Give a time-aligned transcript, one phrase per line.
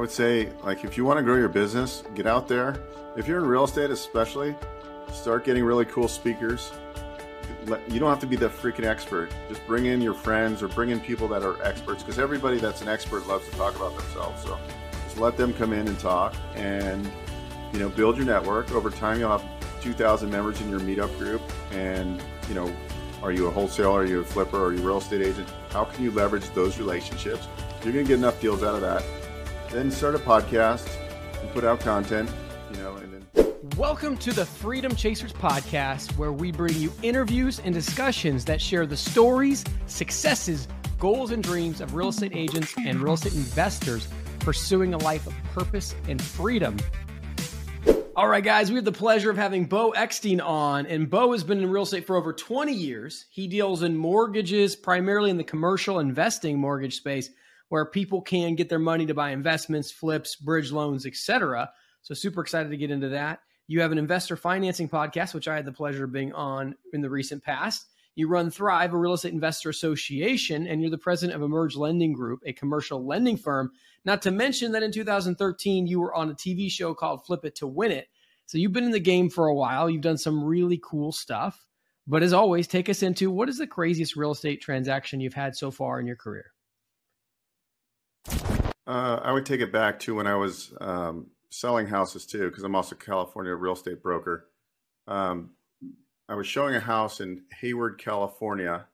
[0.00, 2.82] I would say, like, if you want to grow your business, get out there.
[3.18, 4.56] If you're in real estate, especially,
[5.12, 6.72] start getting really cool speakers.
[7.86, 9.30] You don't have to be the freaking expert.
[9.50, 12.80] Just bring in your friends or bring in people that are experts because everybody that's
[12.80, 14.42] an expert loves to talk about themselves.
[14.42, 14.58] So
[15.04, 17.06] just let them come in and talk and,
[17.74, 18.72] you know, build your network.
[18.72, 19.44] Over time, you'll have
[19.82, 21.42] 2,000 members in your meetup group.
[21.72, 22.74] And, you know,
[23.22, 24.00] are you a wholesaler?
[24.00, 24.64] Are you a flipper?
[24.64, 25.50] Are you a real estate agent?
[25.68, 27.46] How can you leverage those relationships?
[27.84, 29.04] You're going to get enough deals out of that.
[29.70, 30.88] Then start a podcast
[31.40, 32.28] and put out content,
[32.72, 33.54] you know, and then.
[33.76, 38.84] Welcome to the Freedom Chasers podcast, where we bring you interviews and discussions that share
[38.84, 40.66] the stories, successes,
[40.98, 44.08] goals, and dreams of real estate agents and real estate investors
[44.40, 46.76] pursuing a life of purpose and freedom
[48.20, 51.42] all right, guys, we have the pleasure of having Beau Eckstein on, and Beau has
[51.42, 53.24] been in real estate for over 20 years.
[53.30, 57.30] He deals in mortgages, primarily in the commercial investing mortgage space,
[57.70, 61.70] where people can get their money to buy investments, flips, bridge loans, etc.
[62.02, 63.40] So, super excited to get into that.
[63.66, 67.00] You have an investor financing podcast, which I had the pleasure of being on in
[67.00, 67.86] the recent past.
[68.16, 72.12] You run Thrive, a real estate investor association, and you're the president of Emerge Lending
[72.12, 73.70] Group, a commercial lending firm.
[74.04, 77.54] Not to mention that in 2013, you were on a TV show called Flip It
[77.56, 78.08] to Win It.
[78.46, 79.88] So you've been in the game for a while.
[79.88, 81.64] You've done some really cool stuff.
[82.08, 85.54] But as always, take us into what is the craziest real estate transaction you've had
[85.54, 86.46] so far in your career?
[88.90, 92.64] Uh, I would take it back to when I was um, selling houses too, because
[92.64, 94.48] I'm also a California real estate broker.
[95.06, 95.50] Um,
[96.28, 98.86] I was showing a house in Hayward, California,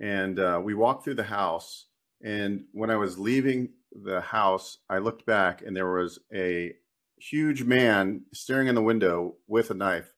[0.00, 1.84] and uh, we walked through the house.
[2.24, 6.72] And when I was leaving the house, I looked back, and there was a
[7.18, 10.14] huge man staring in the window with a knife.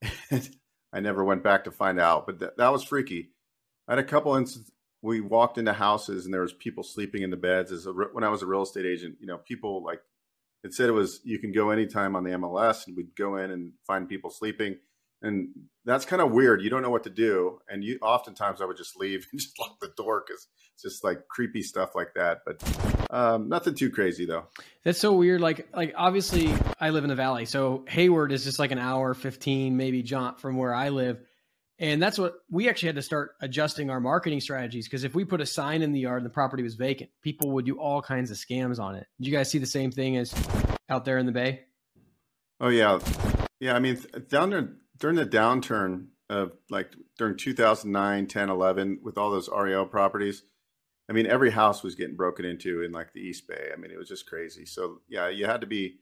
[0.92, 3.32] I never went back to find out, but th- that was freaky.
[3.88, 4.70] I had a couple instances.
[5.02, 7.70] We walked into houses and there was people sleeping in the beds.
[7.70, 10.00] As a, when I was a real estate agent, you know, people like
[10.64, 13.50] it said it was you can go anytime on the MLS, and we'd go in
[13.50, 14.78] and find people sleeping
[15.22, 15.48] and
[15.84, 16.62] that's kind of weird.
[16.62, 19.58] You don't know what to do, and you oftentimes I would just leave and just
[19.58, 22.40] lock the door because it's just like creepy stuff like that.
[22.44, 24.44] But um, nothing too crazy though.
[24.84, 25.40] That's so weird.
[25.40, 29.14] Like like obviously I live in the valley, so Hayward is just like an hour
[29.14, 31.20] fifteen maybe jaunt from where I live.
[31.80, 35.24] And that's what we actually had to start adjusting our marketing strategies because if we
[35.24, 38.02] put a sign in the yard and the property was vacant, people would do all
[38.02, 39.06] kinds of scams on it.
[39.20, 40.34] Did you guys see the same thing as
[40.88, 41.60] out there in the bay?
[42.60, 42.98] Oh yeah,
[43.60, 43.74] yeah.
[43.74, 49.30] I mean, down there during the downturn of like during 2009, 10, 11, with all
[49.30, 50.42] those REO properties,
[51.08, 53.70] I mean, every house was getting broken into in like the East Bay.
[53.72, 54.66] I mean, it was just crazy.
[54.66, 56.00] So yeah, you had to be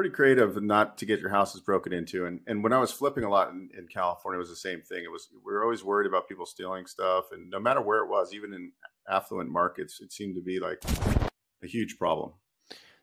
[0.00, 2.24] pretty creative not to get your houses broken into.
[2.24, 4.80] And and when I was flipping a lot in, in California, it was the same
[4.80, 5.04] thing.
[5.04, 8.08] It was we were always worried about people stealing stuff, and no matter where it
[8.08, 8.72] was, even in
[9.06, 10.82] affluent markets, it seemed to be like
[11.62, 12.32] a huge problem.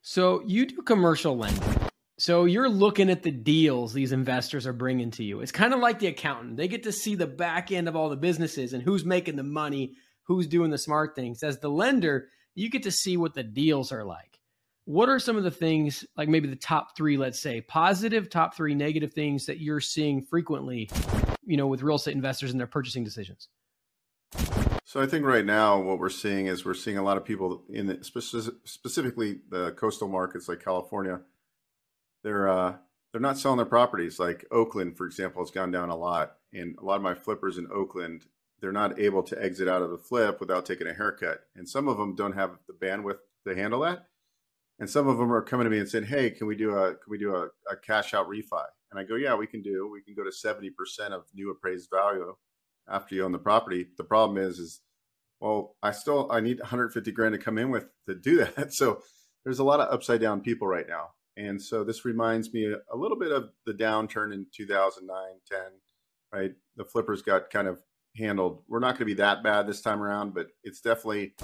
[0.02, 1.75] So you do commercial lending.
[2.18, 5.41] So you're looking at the deals these investors are bringing to you.
[5.41, 6.57] It's kind of like the accountant.
[6.57, 9.44] They get to see the back end of all the businesses and who's making the
[9.44, 9.94] money,
[10.24, 11.44] who's doing the smart things.
[11.44, 14.37] As the lender, you get to see what the deals are like.
[14.88, 18.56] What are some of the things, like maybe the top three, let's say, positive, top
[18.56, 20.90] three negative things that you're seeing frequently,
[21.46, 23.50] you know, with real estate investors in their purchasing decisions?
[24.86, 27.66] So I think right now what we're seeing is we're seeing a lot of people
[27.70, 28.00] in the,
[28.64, 31.19] specifically the coastal markets like California
[32.24, 32.75] they're uh,
[33.12, 34.19] they're not selling their properties.
[34.19, 37.58] Like Oakland, for example, has gone down a lot, and a lot of my flippers
[37.58, 38.25] in Oakland,
[38.59, 41.88] they're not able to exit out of the flip without taking a haircut, and some
[41.88, 44.08] of them don't have the bandwidth to handle that.
[44.79, 46.91] And some of them are coming to me and saying, "Hey, can we do a
[46.91, 49.89] can we do a, a cash out refi?" And I go, "Yeah, we can do.
[49.91, 52.35] We can go to seventy percent of new appraised value
[52.88, 54.81] after you own the property." The problem is, is
[55.39, 58.73] well, I still I need 150 grand to come in with to do that.
[58.73, 59.01] So
[59.43, 61.09] there's a lot of upside down people right now.
[61.38, 65.15] And so this reminds me a, a little bit of the downturn in 2009,
[65.49, 65.59] 10,
[66.33, 66.51] right?
[66.75, 67.79] The flippers got kind of
[68.15, 68.63] handled.
[68.67, 71.35] We're not going to be that bad this time around, but it's definitely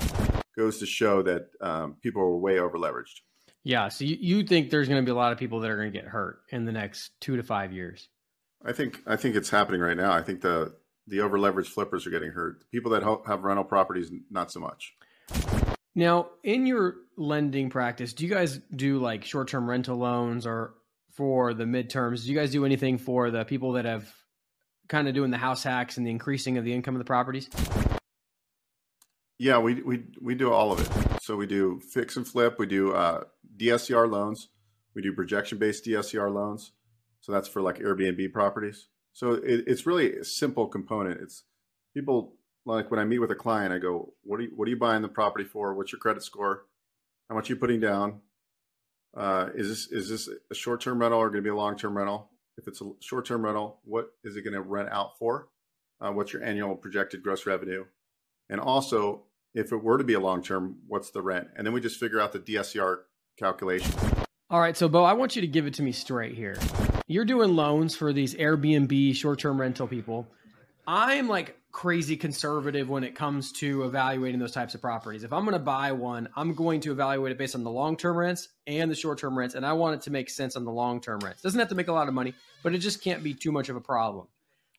[0.55, 3.21] goes to show that um, people are way over leveraged.
[3.63, 3.87] Yeah.
[3.87, 5.91] So you, you think there's going to be a lot of people that are going
[5.91, 8.09] to get hurt in the next two to five years?
[8.65, 10.13] I think I think it's happening right now.
[10.13, 10.73] I think the
[11.07, 12.59] the over leveraged flippers are getting hurt.
[12.59, 14.93] The people that have rental properties, not so much.
[15.95, 20.75] Now, in your lending practice, do you guys do like short term rental loans or
[21.11, 22.23] for the midterms?
[22.23, 24.11] Do you guys do anything for the people that have
[24.87, 27.49] kind of doing the house hacks and the increasing of the income of the properties?
[29.37, 31.21] Yeah, we we we do all of it.
[31.21, 32.57] So we do fix and flip.
[32.59, 33.23] We do uh,
[33.57, 34.49] DSCR loans.
[34.95, 36.71] We do projection based DSCR loans.
[37.21, 38.87] So that's for like Airbnb properties.
[39.13, 41.21] So it, it's really a simple component.
[41.21, 41.43] It's
[41.93, 42.35] people
[42.65, 44.77] like when I meet with a client, I go, "What are you What are you
[44.77, 45.73] buying the property for?
[45.73, 46.65] What's your credit score?
[47.29, 48.21] how much are you putting down?
[49.15, 51.77] Uh, is this is this a short term rental or going to be a long
[51.77, 52.29] term rental?
[52.57, 55.49] If it's a short term rental, what is it going to rent out for?
[55.99, 57.85] Uh, what's your annual projected gross revenue?
[58.49, 59.23] And also,
[59.53, 61.49] if it were to be a long term, what's the rent?
[61.55, 62.99] And then we just figure out the DSCR
[63.37, 63.93] calculation.
[64.49, 66.57] All right, so Beau, I want you to give it to me straight here.
[67.07, 70.27] You're doing loans for these Airbnb short term rental people.
[70.85, 75.23] I'm like crazy conservative when it comes to evaluating those types of properties.
[75.23, 77.97] If I'm going to buy one, I'm going to evaluate it based on the long
[77.97, 79.55] term rents and the short term rents.
[79.55, 81.41] And I want it to make sense on the long term rents.
[81.41, 83.69] Doesn't have to make a lot of money, but it just can't be too much
[83.69, 84.27] of a problem.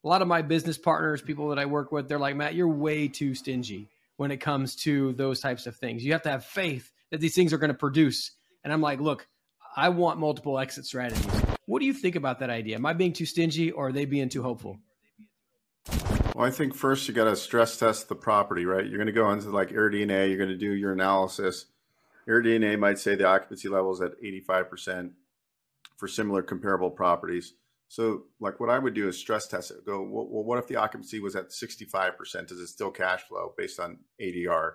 [0.05, 2.69] A lot of my business partners, people that I work with, they're like, Matt, you're
[2.69, 6.05] way too stingy when it comes to those types of things.
[6.05, 8.33] You have to have faith that these things are going to produce.
[8.63, 9.27] And I'm like, look,
[9.75, 11.25] I want multiple exit strategies.
[11.67, 12.77] What do you think about that idea?
[12.77, 14.79] Am I being too stingy or are they being too hopeful?
[16.35, 18.85] Well, I think first you got to stress test the property, right?
[18.85, 21.67] You're going to go into like AirDNA, you're going to do your analysis.
[22.29, 25.13] AirDNA might say the occupancy level is at 85%
[25.97, 27.55] for similar comparable properties.
[27.89, 29.87] So, like, what I would do is stress test it.
[29.87, 32.49] Go, well, what if the occupancy was at 65%?
[32.49, 34.73] Does it still cash flow based on ADR?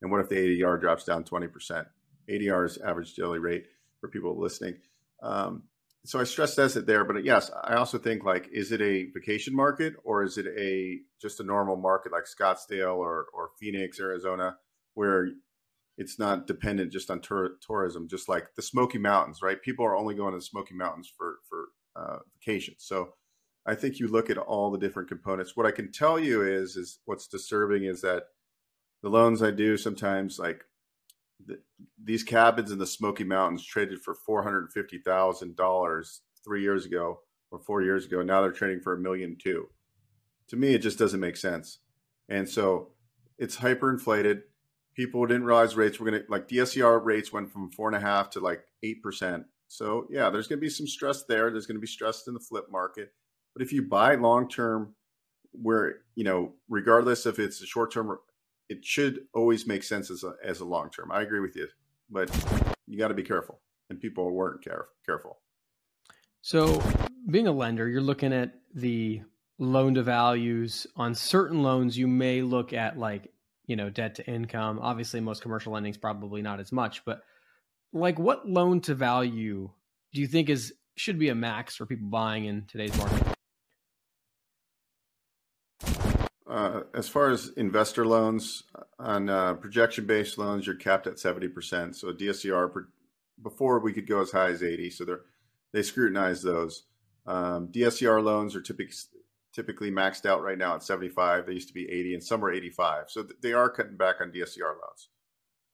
[0.00, 1.86] And what if the ADR drops down 20%?
[2.30, 3.66] ADR is average daily rate
[4.00, 4.76] for people listening.
[5.22, 5.64] Um,
[6.04, 9.06] so I stress test it there, but yes, I also think like, is it a
[9.12, 14.00] vacation market or is it a just a normal market like Scottsdale or or Phoenix,
[14.00, 14.56] Arizona,
[14.94, 15.28] where
[15.96, 19.62] it's not dependent just on tur- tourism, just like the Smoky Mountains, right?
[19.62, 22.74] People are only going to the Smoky Mountains for for uh, vacation.
[22.78, 23.14] So
[23.64, 25.56] I think you look at all the different components.
[25.56, 28.24] What I can tell you is is what's disturbing is that
[29.02, 30.64] the loans I do sometimes like
[32.02, 36.86] these cabins in the Smoky Mountains traded for four hundred fifty thousand dollars three years
[36.86, 38.22] ago or four years ago.
[38.22, 39.68] Now they're trading for a million two.
[40.48, 41.78] To me, it just doesn't make sense.
[42.28, 42.88] And so
[43.38, 44.42] it's hyperinflated.
[44.94, 48.00] People didn't realize rates were going to like DSCR rates went from four and a
[48.00, 49.46] half to like eight percent.
[49.72, 51.50] So yeah, there's going to be some stress there.
[51.50, 53.12] There's going to be stress in the flip market.
[53.54, 54.94] But if you buy long term,
[55.52, 58.18] where you know, regardless if it's a short term
[58.68, 61.10] it should always make sense as a, as a long term.
[61.10, 61.68] I agree with you,
[62.10, 62.30] but
[62.86, 63.60] you got to be careful,
[63.90, 65.38] and people weren't care, careful.
[66.42, 66.82] So,
[67.30, 69.22] being a lender, you're looking at the
[69.58, 71.96] loan to values on certain loans.
[71.96, 73.32] You may look at like
[73.66, 74.78] you know debt to income.
[74.82, 77.22] Obviously, most commercial lending is probably not as much, but
[77.92, 79.70] like what loan to value
[80.12, 83.26] do you think is should be a max for people buying in today's market?
[86.46, 88.64] Uh, as far as investor loans,
[88.98, 91.94] on uh, projection based loans, you're capped at 70%.
[91.94, 92.70] So DSCR,
[93.42, 94.90] before we could go as high as 80.
[94.90, 95.12] So they
[95.72, 96.84] they scrutinize those.
[97.26, 98.94] Um, DSCR loans are typically
[99.54, 101.46] typically maxed out right now at 75.
[101.46, 103.04] They used to be 80 and some are 85.
[103.08, 105.08] So th- they are cutting back on DSCR loans.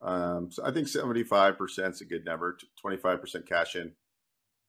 [0.00, 3.93] Um, so I think 75% is a good number, 25% cash in.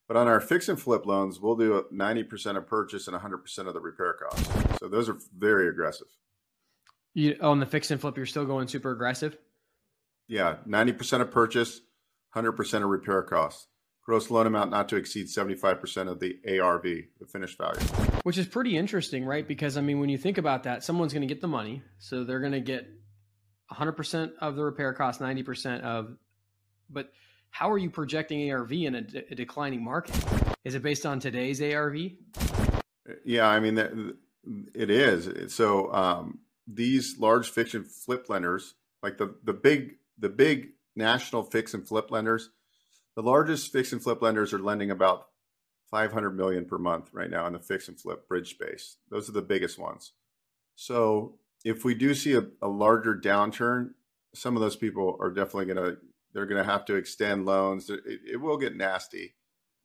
[0.07, 3.73] But on our fix and flip loans, we'll do 90% of purchase and 100% of
[3.73, 4.49] the repair costs.
[4.79, 6.07] So those are very aggressive.
[7.13, 9.37] You on the fix and flip, you're still going super aggressive.
[10.27, 11.81] Yeah, 90% of purchase,
[12.35, 13.67] 100% of repair costs.
[14.03, 17.79] Gross loan amount not to exceed 75% of the ARV, the finished value.
[18.23, 19.47] Which is pretty interesting, right?
[19.47, 22.23] Because I mean, when you think about that, someone's going to get the money, so
[22.23, 22.87] they're going to get
[23.71, 26.17] 100% of the repair cost, 90% of,
[26.89, 27.11] but
[27.51, 30.15] how are you projecting ARV in a, a declining market?
[30.63, 31.97] Is it based on today's ARV?
[33.25, 35.53] Yeah, I mean, it is.
[35.53, 41.43] So um, these large fix and flip lenders, like the the big the big national
[41.43, 42.49] fix and flip lenders,
[43.15, 45.27] the largest fix and flip lenders are lending about
[45.89, 48.97] 500 million per month right now in the fix and flip bridge space.
[49.09, 50.11] Those are the biggest ones.
[50.75, 53.91] So if we do see a, a larger downturn,
[54.33, 55.97] some of those people are definitely going to
[56.33, 57.89] they're going to have to extend loans.
[57.89, 59.35] It, it will get nasty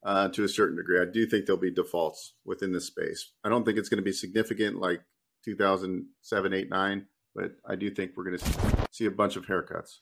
[0.04, 1.00] uh, to a certain degree.
[1.00, 3.32] I do think there'll be defaults within this space.
[3.42, 5.00] I don't think it's going to be significant like
[5.44, 9.98] 2007, 8, 9, but I do think we're going to see a bunch of haircuts.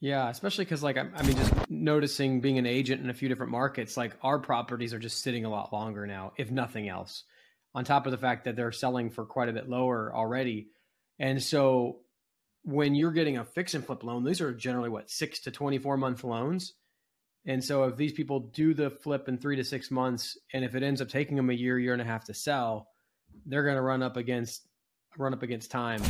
[0.00, 3.30] Yeah, especially because, like, I, I mean, just noticing being an agent in a few
[3.30, 7.24] different markets, like, our properties are just sitting a lot longer now, if nothing else,
[7.74, 10.68] on top of the fact that they're selling for quite a bit lower already.
[11.18, 12.00] And so
[12.62, 15.96] when you're getting a fix and flip loan, these are generally what six to 24
[15.96, 16.74] month loans.
[17.46, 20.74] And so if these people do the flip in three to six months, and if
[20.74, 22.88] it ends up taking them a year, year and a half to sell,
[23.46, 24.66] they're going to run up against
[25.16, 26.02] run up against time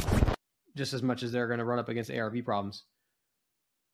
[0.76, 2.84] just as much as they're going to run up against ARV problems.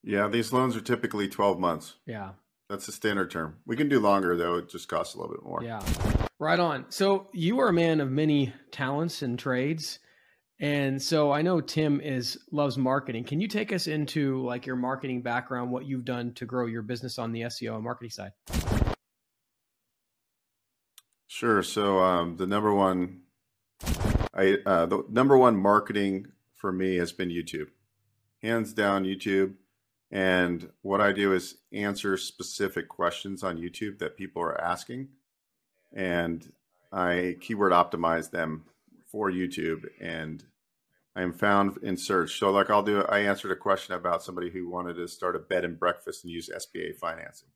[0.02, 1.95] Yeah, these loans are typically 12 months.
[2.07, 2.31] Yeah.
[2.69, 3.59] That's the standard term.
[3.66, 5.62] We can do longer though, it just costs a little bit more.
[5.62, 5.83] Yeah.
[6.38, 6.87] Right on.
[6.88, 9.99] So you are a man of many talents and trades
[10.61, 13.25] And so I know Tim is loves marketing.
[13.25, 16.83] Can you take us into like your marketing background, what you've done to grow your
[16.83, 18.33] business on the SEO and marketing side?
[21.27, 21.63] Sure.
[21.63, 23.23] So um, the number one,
[24.35, 27.69] I uh, the number one marketing for me has been YouTube,
[28.43, 29.55] hands down YouTube.
[30.11, 35.09] And what I do is answer specific questions on YouTube that people are asking,
[35.91, 36.53] and
[36.93, 38.67] I keyword optimize them
[39.12, 40.42] for YouTube, and
[41.14, 42.38] I am found in search.
[42.38, 43.02] So, like, I'll do.
[43.02, 46.33] I answered a question about somebody who wanted to start a bed and breakfast and
[46.33, 47.50] use SBA financing.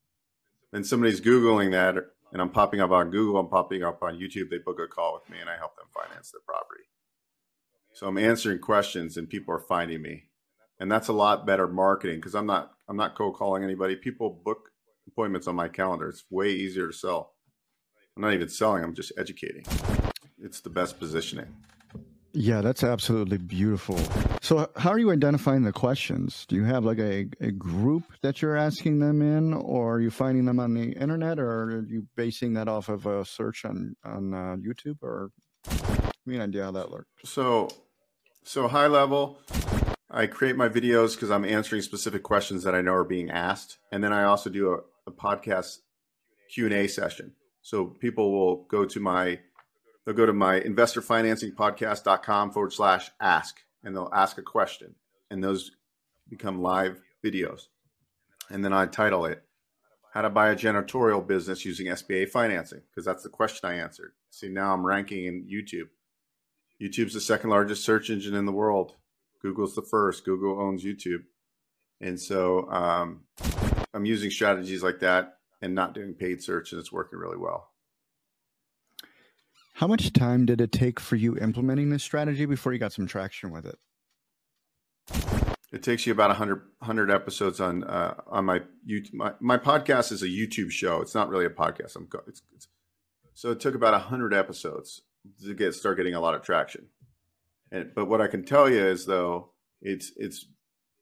[0.71, 1.97] Then somebody's googling that,
[2.33, 3.41] and I'm popping up on Google.
[3.41, 4.51] I'm popping up on YouTube.
[4.51, 6.85] They book a call with me, and I help them finance their property.
[7.95, 10.27] So I'm answering questions, and people are finding me
[10.79, 13.97] and that's a lot better marketing because I'm not I'm not cold calling anybody.
[13.97, 14.71] People book
[15.09, 16.09] appointments on my calendar.
[16.09, 17.35] It's way easier to sell.
[18.17, 18.85] I'm not even selling.
[18.85, 19.65] I'm just educating.
[20.47, 21.49] It's the best positioning.
[22.33, 23.99] Yeah, that's absolutely beautiful.
[24.41, 26.47] So, how are you identifying the questions?
[26.47, 30.11] Do you have like a, a group that you're asking them in, or are you
[30.11, 33.97] finding them on the internet, or are you basing that off of a search on
[34.05, 34.99] on uh, YouTube?
[35.03, 35.33] Or
[35.65, 37.09] give me an idea how that works.
[37.25, 37.69] So,
[38.45, 39.41] so high level,
[40.09, 43.79] I create my videos because I'm answering specific questions that I know are being asked,
[43.91, 45.79] and then I also do a, a podcast
[46.53, 47.33] Q and A session.
[47.63, 49.41] So people will go to my
[50.07, 54.95] they'll go to my investorfinancingpodcast.com forward slash ask, and they'll ask a question,
[55.31, 55.73] and those
[56.31, 57.67] become live videos.
[58.49, 59.43] And then I title it
[60.15, 64.13] "How to Buy a Janitorial Business Using SBA Financing" because that's the question I answered.
[64.31, 65.89] See, now I'm ranking in YouTube.
[66.81, 68.95] YouTube's the second largest search engine in the world.
[69.43, 70.25] Google's the first.
[70.25, 71.25] Google owns YouTube,
[72.01, 73.25] and so um,
[73.93, 77.71] I'm using strategies like that and not doing paid search, and it's working really well.
[79.77, 83.07] How much time did it take for you implementing this strategy before you got some
[83.07, 83.79] traction with it?
[85.71, 89.13] It takes you about 100, 100 episodes on uh, on my YouTube.
[89.13, 91.03] My, my podcast is a YouTube show.
[91.03, 91.95] It's not really a podcast.
[91.95, 92.69] I'm it's, it's,
[93.35, 95.03] so it took about hundred episodes
[95.45, 96.87] to get start getting a lot of traction.
[97.71, 99.51] And, but what I can tell you is though
[99.83, 100.47] it's it's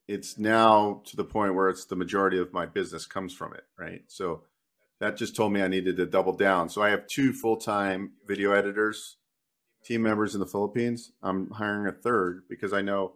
[0.09, 3.63] it's now to the point where it's the majority of my business comes from it,
[3.79, 4.01] right?
[4.07, 4.43] So
[4.99, 6.69] that just told me I needed to double down.
[6.69, 9.17] So I have two full-time video editors,
[9.83, 11.11] team members in the Philippines.
[11.21, 13.13] I'm hiring a third because I know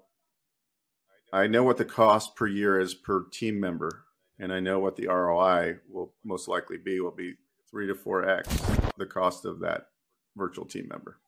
[1.32, 4.06] I know what the cost per year is per team member,
[4.40, 7.00] and I know what the ROI will most likely be.
[7.00, 7.36] Will be
[7.70, 8.48] three to four x
[8.98, 9.88] the cost of that
[10.36, 11.20] virtual team member.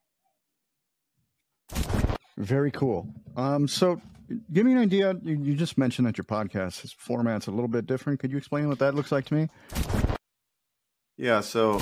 [2.37, 3.13] Very cool.
[3.37, 4.01] Um, so,
[4.51, 5.15] give me an idea.
[5.21, 8.19] You, you just mentioned that your podcast format's a little bit different.
[8.19, 9.49] Could you explain what that looks like to me?
[11.21, 11.41] Yeah.
[11.41, 11.79] So,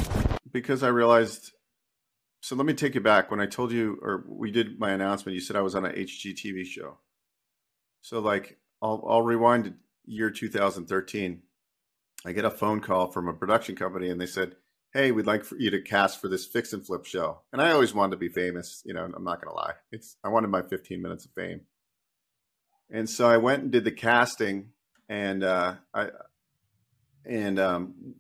[0.52, 1.54] because I realized,
[2.42, 3.32] so let me take you back.
[3.32, 5.96] When I told you, or we did my announcement, you said I was on an
[5.96, 6.98] HGTV show.
[8.02, 9.74] So, like, I'll, I'll rewind to
[10.06, 11.42] year 2013.
[12.26, 14.58] I get a phone call from a production company, and they said,
[14.92, 17.40] hey, we'd like for you to cast for this fix and flip show.
[17.54, 19.76] And I always wanted to be famous, you know, I'm not to lie.
[19.94, 21.62] It's I wanted my 15 minutes of fame.
[22.90, 24.72] And so I went and did the casting
[25.08, 26.10] and uh I
[27.24, 28.16] and um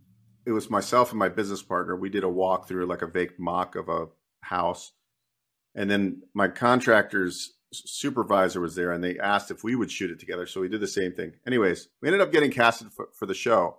[0.50, 1.96] it was myself and my business partner.
[1.96, 4.08] We did a walk through like a vague mock of a
[4.42, 4.94] house.
[5.76, 10.20] And then my contractor's supervisor was there and they asked if we would shoot it
[10.20, 10.48] together.
[10.48, 11.34] So we did the same thing.
[11.46, 13.78] Anyways, we ended up getting casted for, for the show.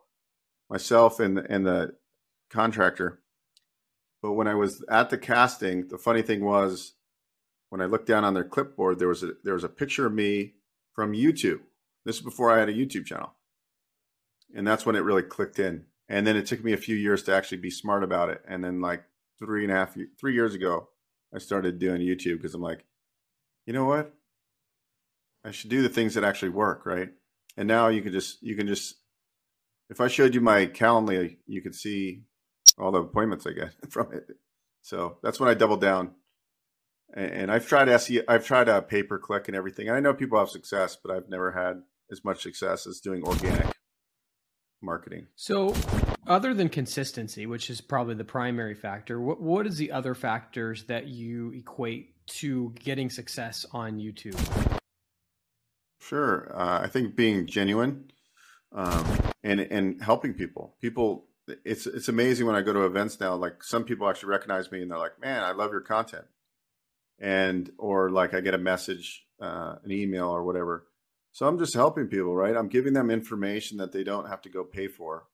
[0.70, 1.96] Myself and and the
[2.50, 3.18] contractor.
[4.22, 6.94] But when I was at the casting, the funny thing was
[7.70, 10.12] when I looked down on their clipboard, there was a there was a picture of
[10.12, 10.54] me
[10.94, 11.62] from YouTube.
[12.04, 13.34] This is before I had a YouTube channel.
[14.54, 15.86] And that's when it really clicked in.
[16.10, 18.42] And then it took me a few years to actually be smart about it.
[18.46, 19.04] And then like
[19.38, 20.88] three and a half three years ago,
[21.32, 22.84] I started doing YouTube because I'm like,
[23.64, 24.12] you know what?
[25.44, 27.10] I should do the things that actually work, right?
[27.56, 28.96] And now you can just you can just
[29.88, 32.24] if I showed you my Calendly, you could see
[32.76, 34.26] all the appointments I get from it.
[34.82, 36.10] So that's when I doubled down.
[37.14, 39.86] And I've tried SEO, I've tried uh, a pay per click and everything.
[39.86, 43.22] And I know people have success, but I've never had as much success as doing
[43.22, 43.69] organic
[44.82, 45.26] marketing.
[45.36, 45.74] So,
[46.26, 50.84] other than consistency, which is probably the primary factor, what what is the other factors
[50.84, 54.38] that you equate to getting success on YouTube?
[56.00, 58.10] Sure, uh, I think being genuine
[58.72, 60.74] um, and and helping people.
[60.80, 61.26] People
[61.64, 63.34] it's it's amazing when I go to events now.
[63.34, 66.26] Like some people actually recognize me and they're like, "Man, I love your content,"
[67.18, 70.86] and or like I get a message, uh, an email or whatever.
[71.32, 72.56] So I'm just helping people, right?
[72.56, 75.26] I'm giving them information that they don't have to go pay for,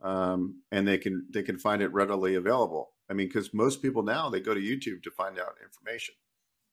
[0.00, 2.90] um, and they can they can find it readily available.
[3.10, 6.14] I mean, because most people now they go to YouTube to find out information.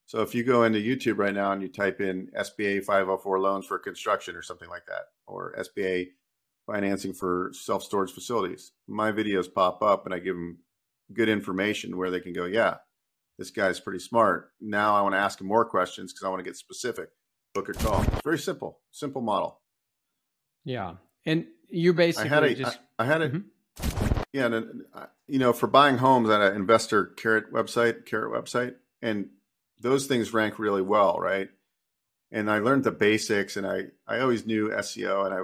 [0.05, 3.65] So if you go into YouTube right now and you type in SBA 504 loans
[3.65, 6.09] for construction or something like that, or SBA
[6.67, 10.59] financing for self storage facilities, my videos pop up and I give them
[11.13, 12.75] good information where they can go, yeah,
[13.37, 14.51] this guy's pretty smart.
[14.61, 17.09] Now I want to ask him more questions because I want to get specific.
[17.55, 18.03] Book a call.
[18.03, 19.61] It's very simple, simple model.
[20.65, 20.95] Yeah,
[21.25, 23.33] and you basically I had a, just I, I had it.
[23.33, 24.19] Mm-hmm.
[24.33, 28.75] Yeah, and, uh, you know, for buying homes at an investor carrot website, carrot website,
[29.01, 29.29] and
[29.79, 31.47] those things rank really well, right?
[32.29, 35.39] And I learned the basics, and I I always knew SEO, and I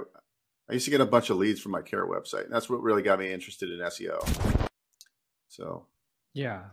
[0.68, 2.82] I used to get a bunch of leads from my carrot website, and that's what
[2.82, 4.68] really got me interested in SEO.
[5.48, 5.86] So,
[6.34, 6.64] yeah,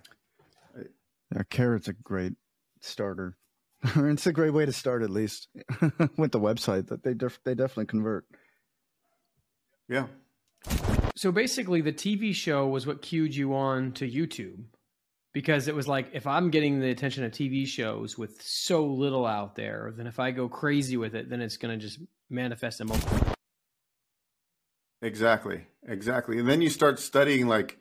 [1.34, 2.34] yeah, carrot's a great
[2.81, 3.38] starter.
[3.96, 5.48] it's a great way to start, at least
[6.18, 6.88] with the website.
[6.88, 8.26] That they def- they definitely convert.
[9.88, 10.08] Yeah.
[11.16, 14.64] So basically, the TV show was what cued you on to YouTube
[15.34, 19.26] because it was like if I'm getting the attention of TV shows with so little
[19.26, 22.82] out there, then if I go crazy with it, then it's going to just manifest
[22.82, 23.22] emotionally.
[25.02, 26.40] Exactly, exactly.
[26.40, 27.78] And then you start studying like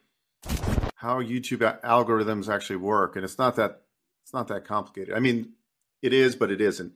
[0.95, 3.83] how YouTube algorithms actually work, and it's not that
[4.23, 5.14] it's not that complicated.
[5.14, 5.55] I mean,
[6.02, 6.93] it is, but it isn't.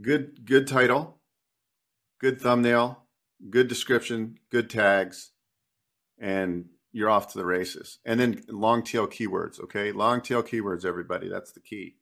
[0.00, 1.18] Good, good title,
[2.20, 3.02] good thumbnail,
[3.50, 5.32] good description, good tags,
[6.18, 7.98] and you're off to the races.
[8.04, 9.92] And then long tail keywords, okay?
[9.92, 11.28] Long tail keywords, everybody.
[11.28, 11.96] That's the key.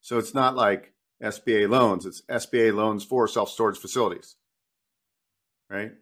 [0.00, 4.36] So it's not like SBA loans, it's SBA loans for self storage facilities,
[5.68, 5.92] right?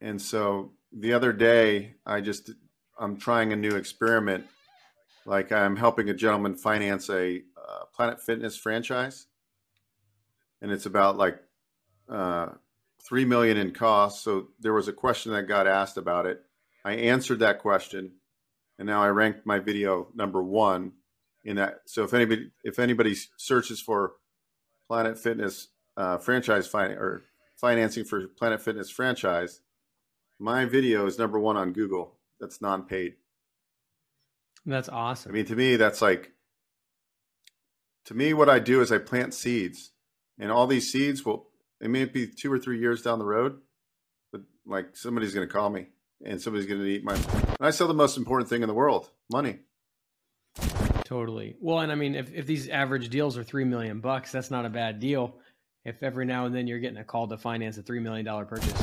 [0.00, 2.50] And so the other day, I just
[2.98, 4.46] I'm trying a new experiment.
[5.26, 9.26] Like I'm helping a gentleman finance a uh, Planet Fitness franchise,
[10.60, 11.38] and it's about like
[12.08, 12.48] uh,
[13.02, 14.22] three million in costs.
[14.22, 16.42] So there was a question that got asked about it.
[16.84, 18.12] I answered that question,
[18.78, 20.92] and now I ranked my video number one
[21.44, 21.80] in that.
[21.86, 24.12] So if anybody if anybody searches for
[24.88, 27.22] Planet Fitness uh, franchise fin- or
[27.56, 29.60] financing for Planet Fitness franchise,
[30.38, 33.14] my video is number one on Google that's non-paid.
[34.66, 35.32] That's awesome.
[35.32, 36.32] I mean, to me, that's like,
[38.06, 39.90] to me, what I do is I plant seeds,
[40.38, 41.48] and all these seeds will.
[41.80, 43.60] It may be two or three years down the road,
[44.32, 45.88] but like somebody's going to call me,
[46.24, 47.14] and somebody's going to eat my.
[47.14, 49.58] And I sell the most important thing in the world: money.
[51.04, 51.56] Totally.
[51.60, 54.64] Well, and I mean, if if these average deals are three million bucks, that's not
[54.64, 55.36] a bad deal.
[55.84, 58.46] If every now and then you're getting a call to finance a three million dollar
[58.46, 58.82] purchase.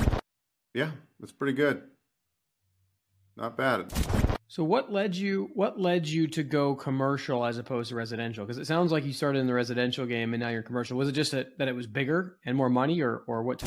[0.74, 1.82] Yeah, that's pretty good.
[3.36, 3.91] Not bad.
[4.52, 8.44] So what led you what led you to go commercial as opposed to residential?
[8.44, 10.98] Because it sounds like you started in the residential game and now you're commercial.
[10.98, 13.64] Was it just that, that it was bigger and more money or or what?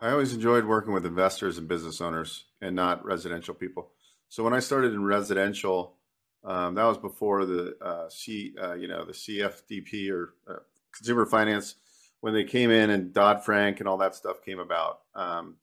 [0.00, 3.90] I always enjoyed working with investors and business owners and not residential people.
[4.28, 5.96] So when I started in residential,
[6.44, 10.58] um, that was before the uh, C, uh, you know, the CFDP or uh,
[10.92, 11.74] consumer finance
[12.20, 15.00] when they came in and Dodd Frank and all that stuff came about.
[15.16, 15.56] Um,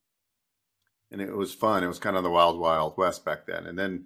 [1.11, 1.83] and it was fun.
[1.83, 3.67] It was kind of the wild, wild west back then.
[3.67, 4.05] And then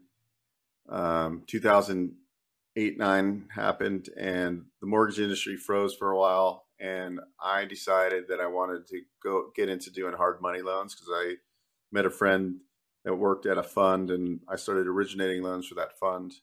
[0.89, 6.65] um, 2008, nine happened, and the mortgage industry froze for a while.
[6.79, 11.09] And I decided that I wanted to go get into doing hard money loans because
[11.13, 11.35] I
[11.91, 12.57] met a friend
[13.05, 16.33] that worked at a fund, and I started originating loans for that fund.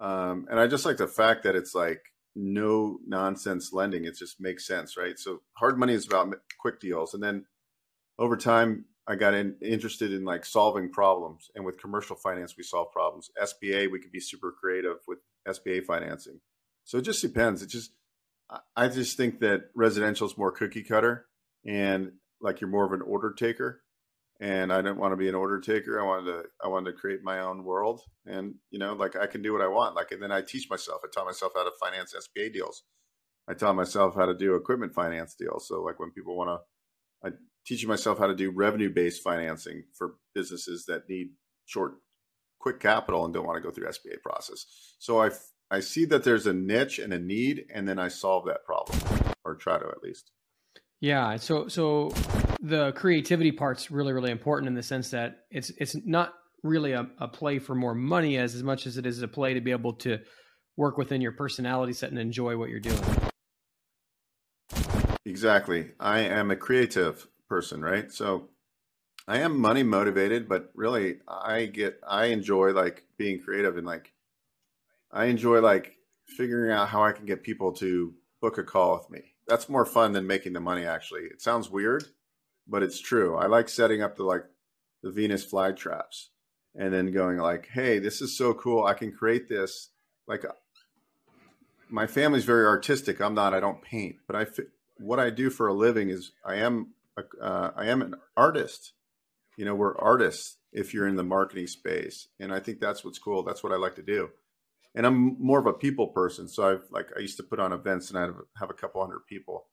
[0.00, 2.02] Um, and I just like the fact that it's like
[2.34, 4.04] no nonsense lending.
[4.04, 5.18] It just makes sense, right?
[5.18, 7.46] So hard money is about quick deals, and then
[8.18, 11.50] over time I got in, interested in like solving problems.
[11.54, 13.30] And with commercial finance, we solve problems.
[13.42, 15.18] SBA, we could be super creative with
[15.48, 16.40] SBA financing.
[16.84, 17.62] So it just depends.
[17.62, 17.92] It just,
[18.76, 21.26] I just think that residential is more cookie cutter
[21.66, 23.82] and like you're more of an order taker.
[24.40, 26.00] And I didn't want to be an order taker.
[26.00, 28.02] I wanted to, I wanted to create my own world.
[28.26, 29.96] And, you know, like I can do what I want.
[29.96, 32.84] Like, and then I teach myself, I taught myself how to finance SBA deals.
[33.48, 35.66] I taught myself how to do equipment finance deals.
[35.66, 37.32] So like when people want to, I
[37.68, 41.28] teaching myself how to do revenue based financing for businesses that need
[41.66, 41.96] short,
[42.58, 44.64] quick capital and don't want to go through SBA process.
[44.98, 45.30] So I
[45.70, 48.98] I see that there's a niche and a need, and then I solve that problem
[49.44, 50.30] or try to at least.
[51.00, 51.36] Yeah.
[51.36, 52.10] So so
[52.60, 57.06] the creativity part's really really important in the sense that it's it's not really a,
[57.18, 59.72] a play for more money as as much as it is a play to be
[59.72, 60.18] able to
[60.76, 63.02] work within your personality set and enjoy what you're doing.
[65.26, 65.90] Exactly.
[66.00, 68.12] I am a creative person, right?
[68.12, 68.48] So
[69.26, 74.12] I am money motivated, but really I get I enjoy like being creative and like
[75.10, 79.10] I enjoy like figuring out how I can get people to book a call with
[79.10, 79.34] me.
[79.46, 81.22] That's more fun than making the money actually.
[81.22, 82.04] It sounds weird,
[82.66, 83.36] but it's true.
[83.36, 84.44] I like setting up the like
[85.02, 86.30] the Venus fly traps
[86.74, 88.84] and then going like, "Hey, this is so cool.
[88.84, 89.90] I can create this
[90.26, 90.52] like uh,
[91.90, 93.20] my family's very artistic.
[93.20, 93.54] I'm not.
[93.54, 94.46] I don't paint, but I
[94.98, 98.92] what I do for a living is I am a, uh, I am an artist.
[99.56, 103.18] You know, we're artists if you're in the marketing space, and I think that's what's
[103.18, 103.42] cool.
[103.42, 104.30] That's what I like to do.
[104.94, 107.72] And I'm more of a people person, so I've like I used to put on
[107.72, 108.22] events, and I
[108.58, 109.66] have a couple hundred people.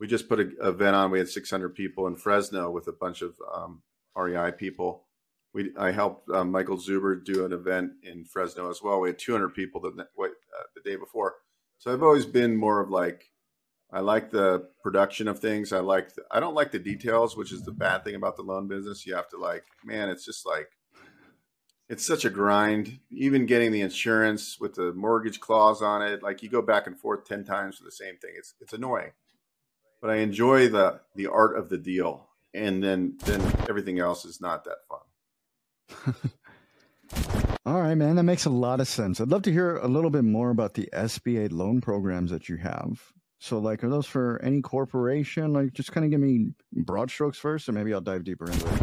[0.00, 1.10] We just put an event on.
[1.10, 3.82] We had 600 people in Fresno with a bunch of um,
[4.16, 5.06] REI people.
[5.52, 9.00] We I helped um, Michael Zuber do an event in Fresno as well.
[9.00, 10.28] We had 200 people the uh,
[10.74, 11.36] the day before.
[11.78, 13.24] So I've always been more of like
[13.90, 15.72] I like the production of things.
[15.72, 18.42] I like the, I don't like the details, which is the bad thing about the
[18.42, 19.06] loan business.
[19.06, 20.68] You have to like, man, it's just like
[21.88, 22.98] it's such a grind.
[23.10, 26.98] Even getting the insurance with the mortgage clause on it, like you go back and
[26.98, 28.32] forth 10 times for the same thing.
[28.36, 29.12] It's it's annoying.
[30.02, 32.28] But I enjoy the the art of the deal.
[32.52, 36.14] And then then everything else is not that fun.
[37.66, 39.20] All right, man, that makes a lot of sense.
[39.20, 42.56] I'd love to hear a little bit more about the SBA loan programs that you
[42.56, 43.12] have.
[43.40, 45.52] So, like, are those for any corporation?
[45.52, 48.66] Like, just kind of give me broad strokes first, and maybe I'll dive deeper into
[48.66, 48.82] it.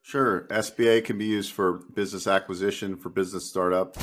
[0.00, 0.46] Sure.
[0.48, 3.96] SBA can be used for business acquisition, for business startup.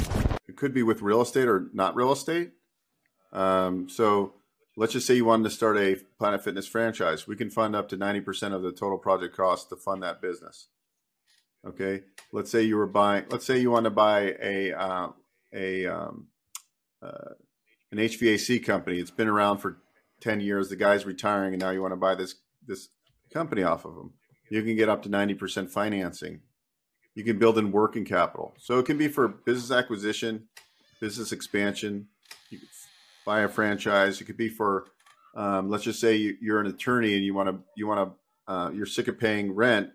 [0.48, 2.52] It could be with real estate or not real estate.
[3.34, 4.34] Um, so,
[4.78, 7.28] let's just say you wanted to start a Planet Fitness franchise.
[7.28, 10.68] We can fund up to 90% of the total project cost to fund that business.
[11.68, 12.04] Okay.
[12.32, 15.10] Let's say you were buying, let's say you want to buy a, uh,
[15.54, 16.28] a, um,
[17.02, 17.34] uh,
[17.92, 19.00] an HVAC company.
[19.00, 19.78] It's been around for
[20.22, 20.70] 10 years.
[20.70, 22.90] The guy's retiring and now you want to buy this this
[23.34, 24.14] company off of him.
[24.50, 26.42] You can get up to 90% financing.
[27.16, 28.54] You can build in working capital.
[28.58, 30.48] So it can be for business acquisition,
[31.00, 32.08] business expansion.
[32.50, 32.68] You can
[33.26, 34.22] buy a franchise.
[34.22, 34.86] It could be for
[35.36, 38.12] um, let's just say you're an attorney and you want to you want
[38.48, 39.92] to uh, you're sick of paying rent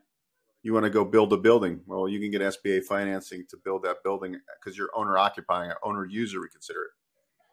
[0.65, 1.83] you want to go build a building.
[1.87, 6.07] Well, you can get SBA financing to build that building because you're owner occupying owner
[6.07, 6.91] user, we consider it.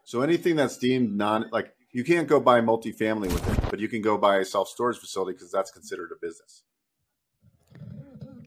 [0.04, 3.88] So anything that's deemed non like you can't go buy multifamily with it, but you
[3.88, 6.62] can go buy a self storage facility because that's considered a business.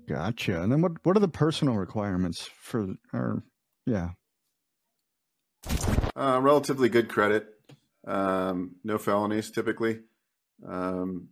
[0.08, 0.62] Gotcha.
[0.62, 3.44] And then what what are the personal requirements for or
[3.86, 4.10] yeah?
[6.15, 7.48] Uh, relatively good credit,
[8.06, 10.00] um, no felonies typically.
[10.65, 11.30] Um,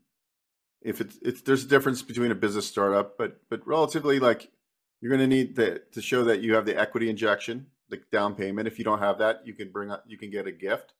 [0.81, 4.51] if it's, it's there's a difference between a business startup, but but relatively like
[4.99, 8.35] you're going to need the, to show that you have the equity injection the down
[8.35, 8.67] payment.
[8.67, 10.93] If you don't have that, you can bring up, you can get a gift,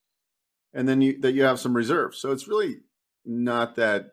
[0.73, 2.17] and then you that you have some reserves.
[2.19, 2.77] So it's really
[3.25, 4.11] not that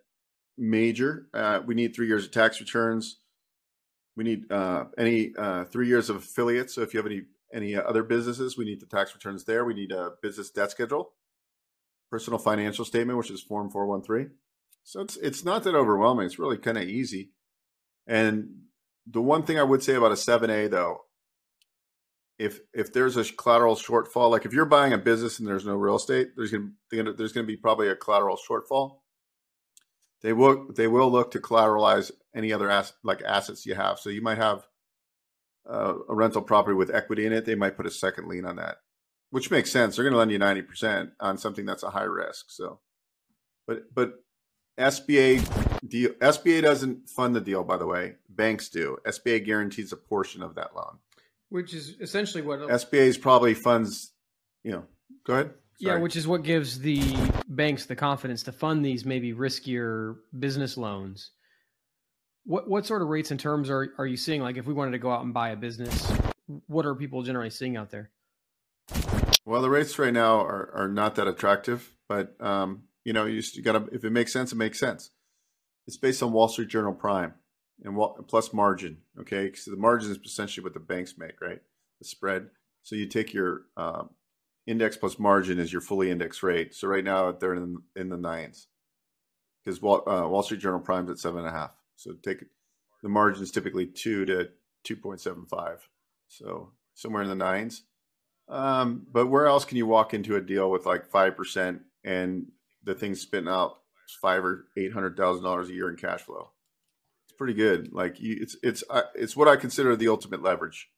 [0.57, 1.27] major.
[1.33, 3.19] Uh, we need three years of tax returns.
[4.17, 6.75] We need uh, any uh, three years of affiliates.
[6.75, 9.65] So if you have any any other businesses, we need the tax returns there.
[9.65, 11.13] We need a business debt schedule,
[12.11, 14.31] personal financial statement, which is Form 413.
[14.85, 16.27] So it's it's not that overwhelming.
[16.27, 17.31] It's really kind of easy.
[18.07, 18.63] And
[19.07, 21.03] the one thing I would say about a 7A though
[22.41, 25.75] if if there's a collateral shortfall, like if you're buying a business and there's no
[25.75, 29.01] real estate, there's gonna, there's to be probably a collateral shortfall.
[30.23, 33.99] They will they will look to collateralize any other ass, like assets you have.
[33.99, 34.67] So you might have
[35.71, 37.45] uh, a rental property with equity in it.
[37.45, 38.79] They might put a second lien on that,
[39.29, 39.97] which makes sense.
[39.97, 42.47] They're to lend you ninety percent on something that's a high risk.
[42.49, 42.81] So,
[43.67, 44.15] but but
[44.79, 47.65] SBA deal SBA doesn't fund the deal.
[47.65, 48.97] By the way, banks do.
[49.07, 51.01] SBA guarantees a portion of that loan
[51.51, 54.13] which is essentially what SBA's probably funds.
[54.65, 54.85] You know,
[55.25, 55.51] go ahead.
[55.81, 55.97] Sorry.
[55.97, 57.01] Yeah, which is what gives the
[57.49, 61.31] banks the confidence to fund these maybe riskier business loans.
[62.45, 64.43] What what sort of rates and terms are are you seeing?
[64.43, 66.11] Like, if we wanted to go out and buy a business,
[66.67, 68.11] what are people generally seeing out there?
[69.45, 73.43] Well, the rates right now are are not that attractive, but um, you know, you,
[73.55, 75.11] you got to if it makes sense, it makes sense.
[75.87, 77.35] It's based on Wall Street Journal Prime
[77.85, 78.99] and plus margin.
[79.19, 81.61] Okay, so the margin is essentially what the banks make, right?
[81.99, 82.49] The spread.
[82.83, 84.11] So you take your um,
[84.67, 86.75] index plus margin is your fully indexed rate.
[86.75, 88.69] So right now they're in in the nines
[89.65, 91.73] because Wall, uh, Wall Street Journal Prime's at seven and a half.
[91.97, 92.45] So take
[93.03, 94.49] the margin is typically two to
[94.85, 95.89] two point seven five.
[96.29, 97.83] So somewhere in the nines.
[98.49, 102.47] Um, but where else can you walk into a deal with like five percent and
[102.83, 103.79] the thing's spitting out
[104.21, 106.51] five or eight hundred thousand dollars a year in cash flow?
[107.41, 107.91] Pretty good.
[107.91, 110.91] Like you, it's it's uh, it's what I consider the ultimate leverage,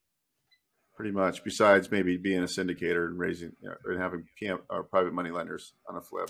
[0.96, 1.44] pretty much.
[1.44, 5.30] Besides maybe being a syndicator and raising you know, and having PM or private money
[5.30, 6.28] lenders on a flip.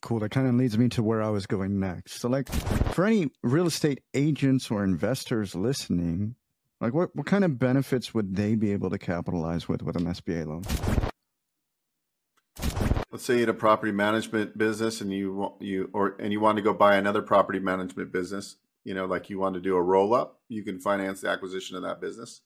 [0.00, 0.18] Cool.
[0.18, 2.14] That kind of leads me to where I was going next.
[2.20, 2.48] So, like,
[2.92, 6.34] for any real estate agents or investors listening,
[6.80, 10.06] like, what what kind of benefits would they be able to capitalize with with an
[10.06, 11.07] SBA loan?
[13.10, 16.56] Let's say you had a property management business and you you or and you want
[16.56, 19.82] to go buy another property management business you know like you want to do a
[19.82, 22.42] roll up you can finance the acquisition of that business.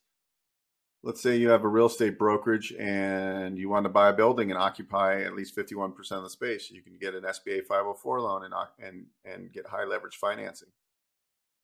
[1.05, 4.51] Let's say you have a real estate brokerage and you want to buy a building
[4.51, 8.43] and occupy at least 51% of the space you can get an sba 504 loan
[8.45, 10.69] and and and get high leverage financing.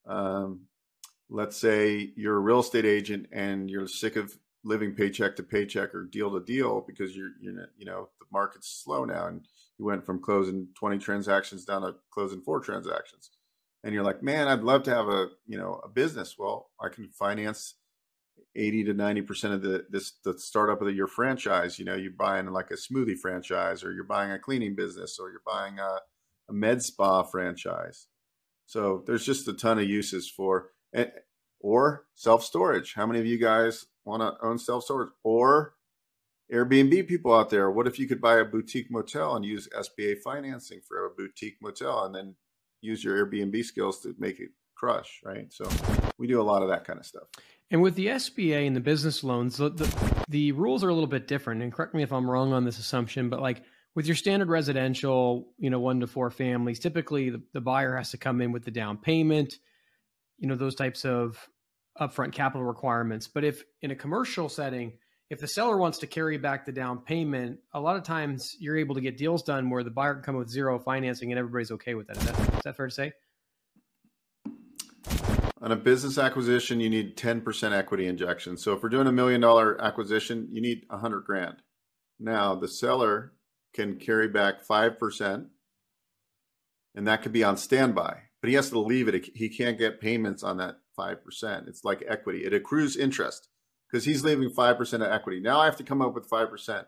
[0.05, 0.61] Um,
[1.29, 5.95] let's say you're a real estate agent and you're sick of living paycheck to paycheck
[5.95, 9.85] or deal to deal because you're you're you know the market's slow now and you
[9.85, 13.31] went from closing 20 transactions down to closing four transactions.
[13.83, 16.35] And you're like man i'd love to have a you know a business.
[16.37, 17.75] Well i can finance
[18.55, 21.79] 80 to 90 percent of the this the startup of your franchise.
[21.79, 25.29] You know you're buying like a smoothie franchise or you're buying a cleaning business or
[25.29, 25.99] you're buying a,
[26.49, 28.07] a med spa franchise.
[28.65, 30.69] So there's just a ton of uses for
[31.59, 35.73] or self storage how many of you guys want to own self storage or
[36.51, 37.69] Airbnb people out there.
[37.69, 41.57] What if you could buy a boutique motel and use SBA financing for a boutique
[41.61, 42.35] motel and then
[42.81, 45.51] use your Airbnb skills to make it crush, right?
[45.53, 45.69] So
[46.17, 47.27] we do a lot of that kind of stuff.
[47.71, 51.07] And with the SBA and the business loans, the, the, the rules are a little
[51.07, 51.61] bit different.
[51.61, 53.61] And correct me if I'm wrong on this assumption, but like
[53.93, 58.11] with your standard residential, you know, one to four families, typically the, the buyer has
[58.11, 59.55] to come in with the down payment,
[60.39, 61.49] you know, those types of
[61.99, 63.27] upfront capital requirements.
[63.27, 64.93] But if in a commercial setting,
[65.29, 68.77] if the seller wants to carry back the down payment, a lot of times you're
[68.77, 71.71] able to get deals done where the buyer can come with zero financing and everybody's
[71.71, 72.17] okay with that.
[72.17, 73.11] Is that, is that fair to say?
[75.61, 78.57] On a business acquisition, you need 10% equity injection.
[78.57, 81.57] So if we're doing a million dollar acquisition, you need 100 grand.
[82.17, 83.33] Now, the seller
[83.73, 85.47] can carry back 5%,
[86.95, 89.29] and that could be on standby, but he has to leave it.
[89.35, 91.67] He can't get payments on that 5%.
[91.67, 93.49] It's like equity, it accrues interest
[93.89, 95.39] because he's leaving 5% of equity.
[95.39, 96.85] Now I have to come up with 5%.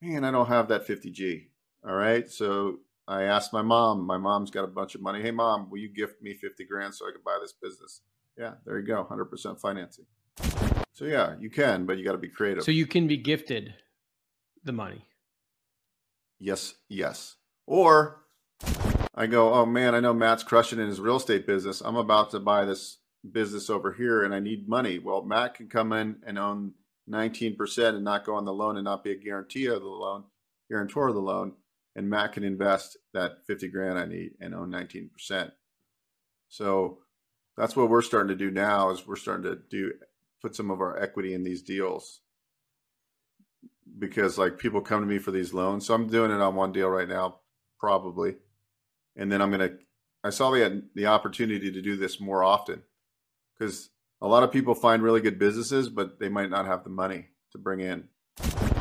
[0.00, 1.46] Man, I don't have that 50G.
[1.86, 2.28] All right.
[2.28, 5.22] So I asked my mom, my mom's got a bunch of money.
[5.22, 8.00] Hey, mom, will you gift me 50 grand so I can buy this business?
[8.38, 9.06] Yeah, there you go.
[9.08, 10.06] 100% financing.
[10.92, 12.64] So yeah, you can, but you got to be creative.
[12.64, 13.74] So you can be gifted
[14.64, 15.04] the money.
[16.38, 17.36] Yes, yes.
[17.66, 18.22] Or
[19.14, 21.82] I go, oh man, I know Matt's crushing in his real estate business.
[21.82, 22.98] I'm about to buy this
[23.30, 24.98] business over here and I need money.
[24.98, 26.72] Well, Matt can come in and own
[27.10, 30.24] 19% and not go on the loan and not be a guarantee of the loan,
[30.70, 31.52] guarantor of the loan.
[31.94, 35.52] And Matt can invest that 50 grand I need and own 19%.
[36.48, 36.98] So
[37.56, 39.92] that's what we're starting to do now is we're starting to do
[40.40, 42.20] put some of our equity in these deals
[43.98, 45.86] because like people come to me for these loans.
[45.86, 47.40] So I'm doing it on one deal right now,
[47.78, 48.36] probably.
[49.16, 49.78] And then I'm to,
[50.24, 52.82] I saw the, the opportunity to do this more often
[53.58, 56.90] because a lot of people find really good businesses, but they might not have the
[56.90, 58.04] money to bring in.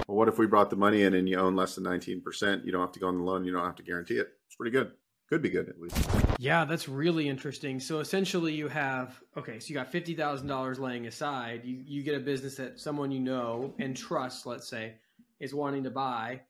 [0.07, 2.65] Well, what if we brought the money in and you own less than 19%?
[2.65, 3.45] You don't have to go on the loan.
[3.45, 4.29] You don't have to guarantee it.
[4.45, 4.91] It's pretty good.
[5.31, 5.97] Could be good at least.
[6.39, 7.79] Yeah, that's really interesting.
[7.79, 11.61] So essentially, you have okay, so you got fifty thousand dollars laying aside.
[11.63, 14.95] You you get a business that someone you know and trust, let's say,
[15.39, 16.41] is wanting to buy,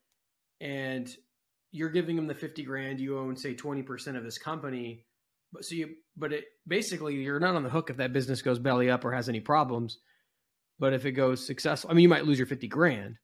[0.62, 1.16] and
[1.72, 3.00] you're giving them the fifty grand.
[3.00, 5.06] You own say twenty percent of this company
[5.52, 8.60] but so you, but it basically you're not on the hook if that business goes
[8.60, 9.98] belly up or has any problems.
[10.80, 13.18] But if it goes successful, I mean, you might lose your fifty grand,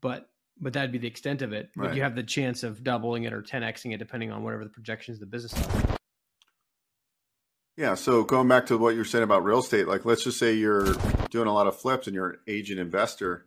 [0.00, 0.28] but
[0.60, 1.70] but that'd be the extent of it.
[1.76, 1.88] Right.
[1.88, 4.70] But you have the chance of doubling it or 10xing it depending on whatever the
[4.70, 5.96] projections of the business are.
[7.76, 7.94] Yeah.
[7.94, 10.94] So going back to what you're saying about real estate, like let's just say you're
[11.30, 13.46] doing a lot of flips and you're an agent investor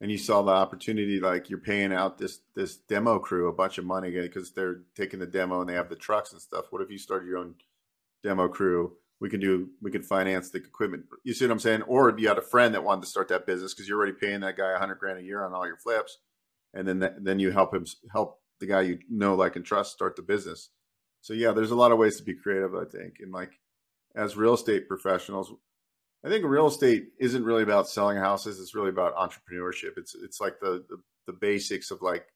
[0.00, 3.78] and you saw the opportunity like you're paying out this this demo crew a bunch
[3.78, 6.66] of money because they're taking the demo and they have the trucks and stuff.
[6.70, 7.56] What if you started your own
[8.22, 8.96] demo crew?
[9.20, 11.04] We can do we can finance the equipment.
[11.22, 11.82] You see what i'm saying?
[11.82, 14.40] Or you had a friend that wanted to start that business because you're already paying
[14.40, 16.18] that guy 100 grand a year on all your flips
[16.72, 19.92] and then that, then you help him help the guy you know like and trust
[19.92, 20.70] start the business.
[21.20, 23.16] So yeah there's a lot of ways to be creative i think.
[23.20, 23.52] And like
[24.16, 25.52] as real estate professionals
[26.24, 28.60] I think real estate isn't really about selling houses.
[28.60, 29.96] It's really about entrepreneurship.
[29.96, 32.26] It's it's like the, the, the basics of like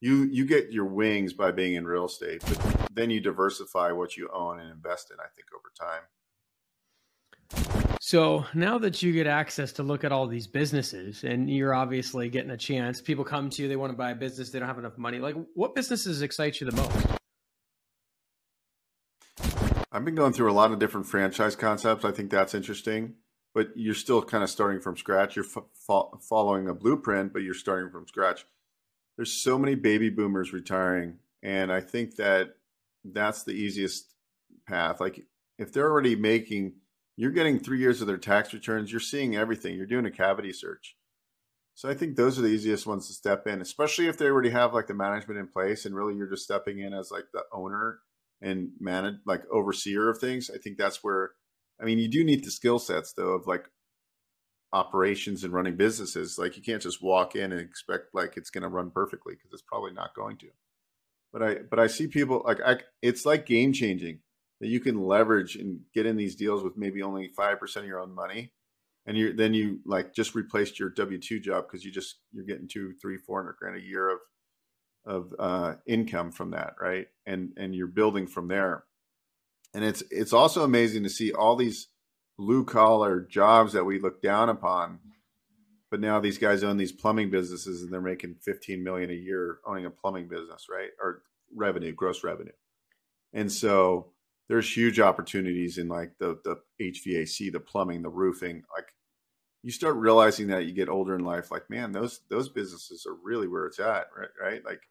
[0.00, 4.16] you you get your wings by being in real estate, but then you diversify what
[4.16, 5.16] you own and invest in.
[5.18, 6.02] I think over time.
[8.00, 12.28] So now that you get access to look at all these businesses, and you're obviously
[12.28, 14.66] getting a chance, people come to you, they want to buy a business, they don't
[14.66, 15.20] have enough money.
[15.20, 17.21] Like, what businesses excite you the most?
[19.94, 22.02] I've been going through a lot of different franchise concepts.
[22.02, 23.16] I think that's interesting,
[23.54, 25.36] but you're still kind of starting from scratch.
[25.36, 28.46] You're fo- following a blueprint, but you're starting from scratch.
[29.16, 32.56] There's so many baby boomers retiring, and I think that
[33.04, 34.14] that's the easiest
[34.66, 34.98] path.
[34.98, 35.26] Like
[35.58, 36.72] if they're already making,
[37.18, 38.90] you're getting three years of their tax returns.
[38.90, 39.76] You're seeing everything.
[39.76, 40.96] You're doing a cavity search.
[41.74, 44.50] So I think those are the easiest ones to step in, especially if they already
[44.50, 47.42] have like the management in place, and really you're just stepping in as like the
[47.52, 47.98] owner
[48.42, 50.50] and manage like overseer of things.
[50.52, 51.30] I think that's where
[51.80, 53.66] I mean you do need the skill sets though of like
[54.72, 56.38] operations and running businesses.
[56.38, 59.50] Like you can't just walk in and expect like it's going to run perfectly because
[59.52, 60.48] it's probably not going to.
[61.32, 64.20] But I but I see people like I it's like game changing
[64.60, 67.88] that you can leverage and get in these deals with maybe only five percent of
[67.88, 68.52] your own money,
[69.06, 72.44] and you then you like just replaced your W two job because you just you're
[72.44, 74.18] getting two, three, four hundred grand a year of
[75.04, 77.08] of uh, income from that, right?
[77.26, 78.84] And and you're building from there.
[79.74, 81.88] And it's it's also amazing to see all these
[82.38, 84.98] blue collar jobs that we look down upon,
[85.90, 89.58] but now these guys own these plumbing businesses and they're making 15 million a year
[89.66, 90.90] owning a plumbing business, right?
[91.00, 91.22] Or
[91.54, 92.52] revenue, gross revenue.
[93.32, 94.12] And so
[94.48, 98.62] there's huge opportunities in like the the HVAC, the plumbing, the roofing.
[98.76, 98.88] Like
[99.62, 103.14] you start realizing that you get older in life, like man, those those businesses are
[103.14, 104.28] really where it's at, right?
[104.40, 104.64] Right?
[104.64, 104.82] Like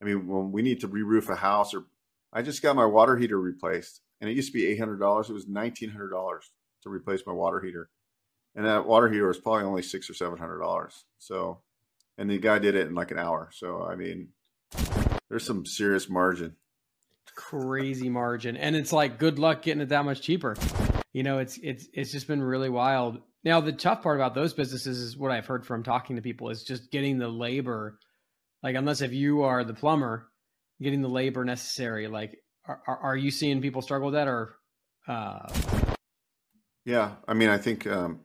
[0.00, 1.84] I mean, when we need to re-roof a house, or
[2.32, 5.30] I just got my water heater replaced, and it used to be eight hundred dollars.
[5.30, 6.50] It was nineteen hundred dollars
[6.82, 7.90] to replace my water heater,
[8.54, 11.04] and that water heater was probably only six or seven hundred dollars.
[11.18, 11.60] So,
[12.18, 13.50] and the guy did it in like an hour.
[13.52, 14.28] So, I mean,
[15.28, 16.56] there's some serious margin.
[17.34, 20.56] Crazy margin, and it's like good luck getting it that much cheaper.
[21.12, 23.20] You know, it's it's it's just been really wild.
[23.42, 26.50] Now, the tough part about those businesses is what I've heard from talking to people
[26.50, 27.98] is just getting the labor
[28.62, 30.28] like, unless if you are the plumber,
[30.82, 32.08] getting the labor necessary.
[32.08, 34.56] Like, are, are you seeing people struggle with that or?
[35.08, 35.48] Uh...
[36.84, 38.20] Yeah, I mean, I think um,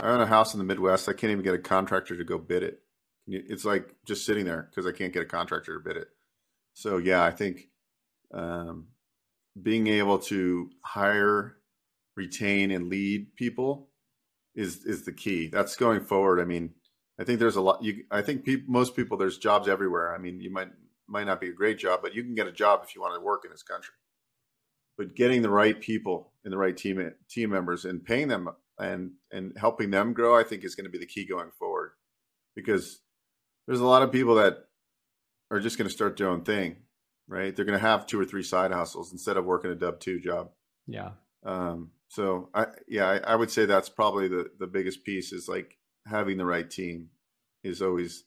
[0.00, 1.08] I own a house in the Midwest.
[1.08, 2.80] I can't even get a contractor to go bid it.
[3.26, 6.08] It's like just sitting there because I can't get a contractor to bid it.
[6.74, 7.68] So yeah, I think
[8.32, 8.88] um,
[9.60, 11.56] being able to hire,
[12.16, 13.90] retain, and lead people
[14.54, 15.48] is is the key.
[15.48, 16.40] That's going forward.
[16.40, 16.74] I mean,
[17.18, 17.82] I think there's a lot.
[17.82, 20.14] You, I think people, most people, there's jobs everywhere.
[20.14, 20.68] I mean, you might
[21.08, 23.14] might not be a great job, but you can get a job if you want
[23.14, 23.94] to work in this country.
[24.98, 29.12] But getting the right people and the right team team members and paying them and
[29.30, 31.92] and helping them grow, I think is going to be the key going forward.
[32.54, 33.00] Because
[33.66, 34.66] there's a lot of people that
[35.50, 36.76] are just going to start their own thing,
[37.28, 37.54] right?
[37.54, 40.20] They're going to have two or three side hustles instead of working a W two
[40.20, 40.50] job.
[40.86, 41.10] Yeah.
[41.44, 45.48] Um, so I yeah, I, I would say that's probably the the biggest piece is
[45.48, 47.08] like having the right team
[47.64, 48.24] is always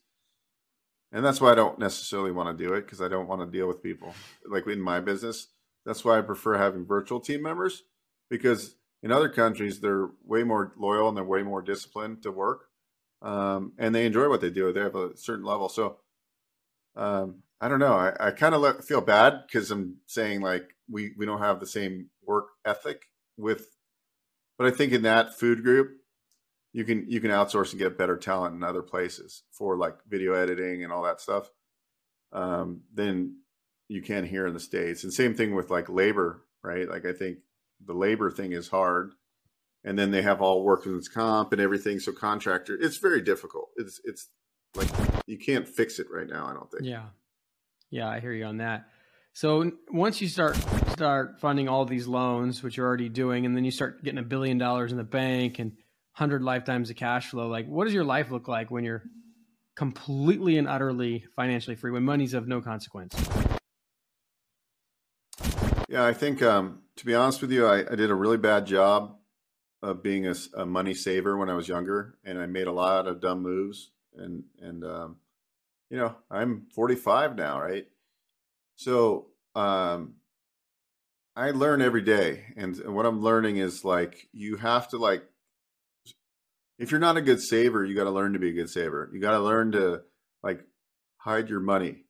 [1.12, 3.58] and that's why I don't necessarily want to do it because I don't want to
[3.58, 4.14] deal with people
[4.48, 5.48] like in my business.
[5.84, 7.84] That's why I prefer having virtual team members
[8.28, 12.66] because in other countries they're way more loyal and they're way more disciplined to work,
[13.22, 14.72] um, and they enjoy what they do.
[14.72, 15.68] They have a certain level.
[15.68, 15.98] So
[16.96, 17.94] um, I don't know.
[17.94, 21.66] I, I kind of feel bad because I'm saying like we we don't have the
[21.66, 22.10] same
[22.66, 23.68] ethic with,
[24.58, 25.96] but I think in that food group
[26.76, 30.34] you can you can outsource and get better talent in other places for like video
[30.34, 31.48] editing and all that stuff
[32.32, 33.36] um, than
[33.88, 35.02] you can here in the states.
[35.02, 36.86] And same thing with like labor, right?
[36.86, 37.38] Like I think
[37.82, 39.12] the labor thing is hard,
[39.84, 41.98] and then they have all workers comp and everything.
[41.98, 43.70] So contractor, it's very difficult.
[43.76, 44.28] It's it's
[44.74, 44.88] like
[45.26, 46.46] you can't fix it right now.
[46.46, 46.82] I don't think.
[46.84, 47.06] Yeah,
[47.90, 48.84] yeah, I hear you on that.
[49.32, 50.56] So once you start
[50.96, 54.22] start funding all these loans, which you're already doing, and then you start getting a
[54.22, 55.72] billion dollars in the bank and
[56.12, 57.48] hundred lifetimes of cash flow.
[57.48, 59.02] Like, what does your life look like when you're
[59.76, 63.14] completely and utterly financially free, when money's of no consequence?
[65.90, 68.64] Yeah, I think um, to be honest with you, I, I, did a really bad
[68.64, 69.18] job
[69.82, 73.06] of being a, a, money saver when I was younger, and I made a lot
[73.06, 73.90] of dumb moves.
[74.16, 75.16] And and um,
[75.90, 77.86] you know, I'm 45 now, right?
[78.76, 80.14] So um,
[81.36, 85.22] I learn every day, and, what I'm learning is like you have to like
[86.78, 89.10] if you're not a good saver, you got to learn to be a good saver.
[89.12, 90.02] You got to learn to
[90.42, 90.60] like
[91.18, 92.04] hide your money.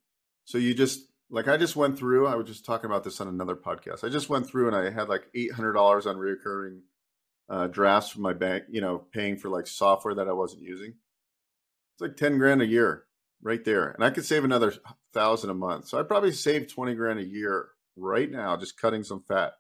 [0.45, 2.29] So you just like I just went through.
[2.29, 4.05] I was just talking about this on another podcast.
[4.05, 6.83] I just went through and I had like eight hundred dollars on recurring
[7.49, 8.65] uh, drafts from my bank.
[8.71, 10.95] You know, paying for like software that I wasn't using.
[11.95, 13.07] It's like ten grand a year
[13.43, 14.73] right there, and I could save another
[15.13, 15.89] thousand a month.
[15.89, 19.55] So I probably save twenty grand a year right now just cutting some fat.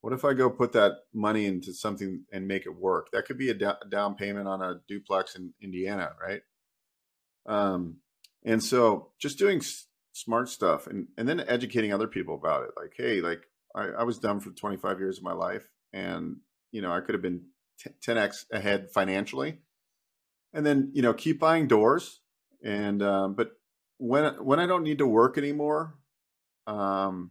[0.00, 3.08] What if I go put that money into something and make it work?
[3.12, 6.42] That could be a down payment on a duplex in Indiana, right?
[7.46, 7.96] Um,
[8.44, 12.70] and so just doing s- smart stuff and, and then educating other people about it.
[12.76, 13.42] Like, hey, like
[13.74, 16.36] I, I was dumb for 25 years of my life and,
[16.72, 17.42] you know, I could have been
[17.78, 19.58] t- 10x ahead financially.
[20.52, 22.20] And then, you know, keep buying doors.
[22.64, 23.52] And, um, but
[23.98, 25.96] when, when I don't need to work anymore,
[26.66, 27.30] um,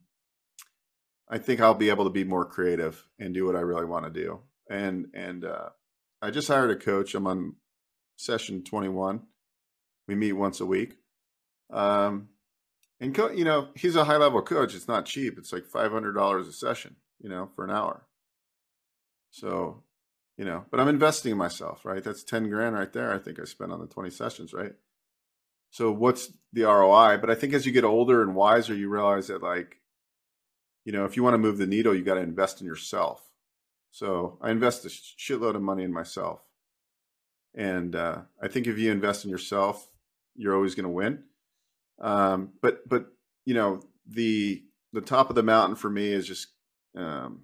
[1.30, 4.06] I think I'll be able to be more creative and do what I really want
[4.06, 4.42] to do.
[4.70, 5.70] And and uh,
[6.22, 7.16] I just hired a coach.
[7.16, 7.56] I'm on
[8.16, 9.22] session 21.
[10.08, 10.98] We meet once a week.
[11.72, 12.30] Um,
[13.00, 14.76] and co- you know he's a high level coach.
[14.76, 15.38] It's not cheap.
[15.38, 16.96] It's like five hundred dollars a session.
[17.20, 18.06] You know for an hour.
[19.32, 19.84] So
[20.38, 22.04] you know, but I'm investing in myself, right?
[22.04, 23.14] That's 10 grand right there.
[23.14, 24.74] I think I spent on the 20 sessions, right?
[25.70, 27.18] So what's the ROI?
[27.18, 29.78] But I think as you get older and wiser, you realize that like,
[30.86, 33.30] you know, if you want to move the needle, you got to invest in yourself.
[33.92, 36.42] So I invest a shitload of money in myself.
[37.54, 39.90] And uh, I think if you invest in yourself,
[40.36, 41.24] you're always going to win.
[42.00, 43.08] Um, but, but,
[43.46, 44.64] you know, the,
[44.94, 46.48] the top of the mountain for me is just,
[46.96, 47.42] um,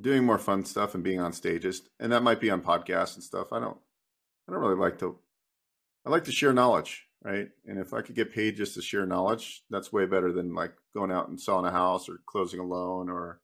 [0.00, 3.22] doing more fun stuff and being on stages, and that might be on podcasts and
[3.22, 3.52] stuff.
[3.52, 3.76] I don't,
[4.48, 5.18] I don't really like to.
[6.06, 7.48] I like to share knowledge, right?
[7.66, 10.72] And if I could get paid just to share knowledge, that's way better than like
[10.94, 13.08] going out and selling a house or closing a loan.
[13.08, 13.40] Or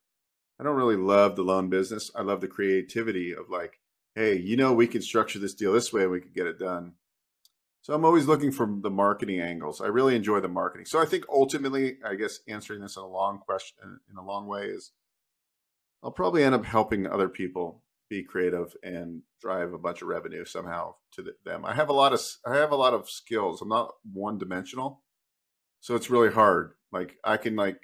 [0.60, 2.10] I don't really love the loan business.
[2.14, 3.80] I love the creativity of like,
[4.14, 6.58] hey, you know, we can structure this deal this way and we could get it
[6.58, 6.94] done.
[7.82, 9.80] So I'm always looking for the marketing angles.
[9.80, 10.86] I really enjoy the marketing.
[10.86, 14.46] So I think ultimately, I guess answering this in a long question in a long
[14.46, 14.90] way is
[16.02, 20.44] I'll probably end up helping other people be creative and drive a bunch of revenue
[20.44, 21.64] somehow to the, them.
[21.64, 23.60] I have a lot of I have a lot of skills.
[23.60, 25.02] I'm not one dimensional,
[25.80, 26.72] so it's really hard.
[26.92, 27.80] Like I can like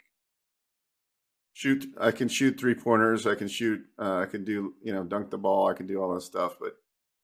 [1.53, 3.27] shoot, I can shoot three pointers.
[3.27, 3.83] I can shoot.
[3.99, 5.69] Uh, I can do you know dunk the ball.
[5.69, 6.57] I can do all that stuff.
[6.61, 6.73] But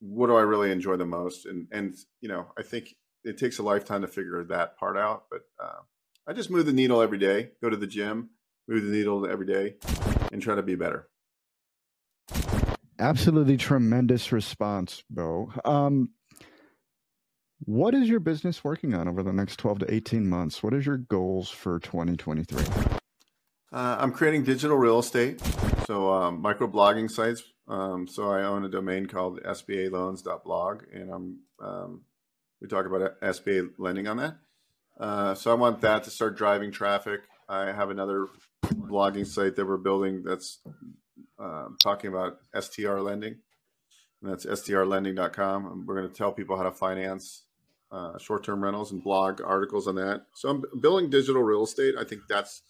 [0.01, 1.46] what do I really enjoy the most?
[1.46, 2.94] And and you know I think
[3.24, 5.24] it takes a lifetime to figure that part out.
[5.30, 5.80] But uh,
[6.26, 7.51] I just move the needle every day.
[7.62, 8.30] Go to the gym,
[8.68, 9.74] move the needle every day
[10.32, 11.09] and try to be better.
[13.01, 15.51] Absolutely tremendous response, Beau.
[15.64, 16.11] Um,
[17.64, 20.62] what is your business working on over the next 12 to 18 months?
[20.62, 22.62] What is your goals for 2023?
[23.72, 25.40] Uh, I'm creating digital real estate,
[25.86, 27.42] so um, microblogging sites.
[27.68, 32.03] Um, so I own a domain called sbaloans.blog, and I'm um,
[32.61, 34.36] we talk about SBA lending on that.
[34.98, 37.20] Uh, so I want that to start driving traffic.
[37.48, 38.26] I have another
[38.62, 40.61] blogging site that we're building that's
[41.41, 43.36] um, talking about STR lending.
[44.22, 45.66] And that's strlending.com.
[45.66, 47.45] And we're going to tell people how to finance
[47.91, 50.26] uh, short term rentals and blog articles on that.
[50.34, 51.95] So I'm building digital real estate.
[51.99, 52.62] I think that's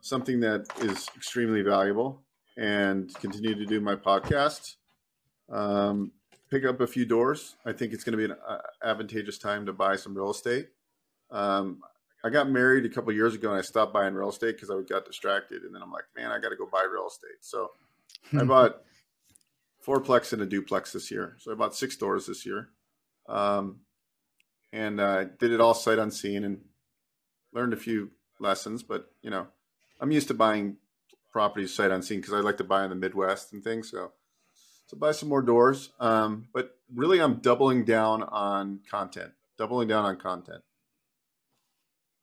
[0.00, 2.22] something that is extremely valuable
[2.58, 4.74] and continue to do my podcast.
[5.48, 6.12] Um,
[6.50, 7.56] pick up a few doors.
[7.64, 10.68] I think it's going to be an uh, advantageous time to buy some real estate.
[11.30, 11.78] Um,
[12.24, 14.80] I got married a couple years ago and I stopped buying real estate because I
[14.82, 15.62] got distracted.
[15.62, 17.38] And then I'm like, man, I got to go buy real estate.
[17.40, 17.70] So
[18.38, 18.82] I bought
[19.86, 21.36] fourplex and a duplex this year.
[21.40, 22.68] So I bought six doors this year.
[23.28, 23.80] Um,
[24.72, 26.60] and I uh, did it all sight unseen and
[27.52, 28.10] learned a few
[28.40, 28.82] lessons.
[28.82, 29.48] But, you know,
[30.00, 30.76] I'm used to buying
[31.30, 33.90] properties sight unseen because I like to buy in the Midwest and things.
[33.90, 34.12] So,
[34.86, 35.90] so buy some more doors.
[36.00, 40.62] Um, but really, I'm doubling down on content, doubling down on content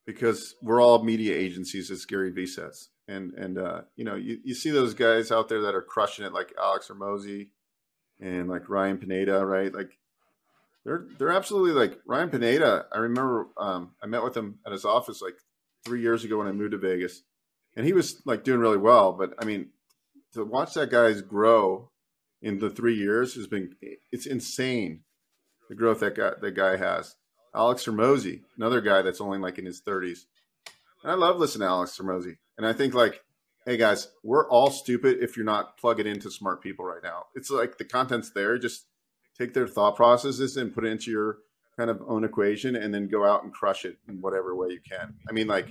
[0.06, 2.90] because we're all media agencies, as Gary Vee says.
[3.10, 6.26] And and uh, you know, you, you see those guys out there that are crushing
[6.26, 7.48] it, like Alex Hormozi
[8.20, 9.74] and like Ryan Pineda, right?
[9.74, 9.98] Like
[10.86, 12.86] they're they're absolutely like Ryan Pineda.
[12.94, 15.38] I remember um, I met with him at his office like
[15.84, 17.24] three years ago when I moved to Vegas,
[17.76, 19.14] and he was like doing really well.
[19.14, 19.70] But I mean,
[20.34, 21.90] to watch that guy's grow
[22.42, 23.76] in the three years has been
[24.12, 25.02] it's insane
[25.68, 27.16] the growth that guy that guy has.
[27.56, 30.20] Alex Hormozi, another guy that's only like in his 30s.
[31.04, 32.38] And I love listening to Alex Hormozi.
[32.58, 33.24] And I think like,
[33.66, 37.28] hey guys, we're all stupid if you're not plugging into smart people right now.
[37.36, 38.58] It's like the content's there.
[38.58, 38.86] Just
[39.38, 41.38] take their thought processes and put it into your
[41.78, 44.82] kind of own equation and then go out and crush it in whatever way you
[44.82, 45.14] can.
[45.30, 45.70] I mean, like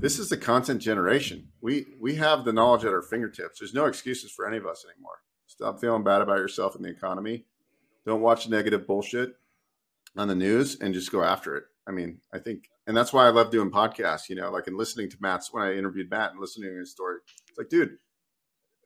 [0.00, 1.48] this is the content generation.
[1.62, 3.58] We we have the knowledge at our fingertips.
[3.58, 5.22] There's no excuses for any of us anymore.
[5.46, 7.44] Stop feeling bad about yourself and the economy.
[8.04, 9.36] Don't watch negative bullshit
[10.16, 11.64] on the news and just go after it.
[11.90, 14.76] I mean, I think, and that's why I love doing podcasts, you know, like and
[14.76, 17.16] listening to Matt's when I interviewed Matt and listening to his story.
[17.48, 17.96] It's like, dude,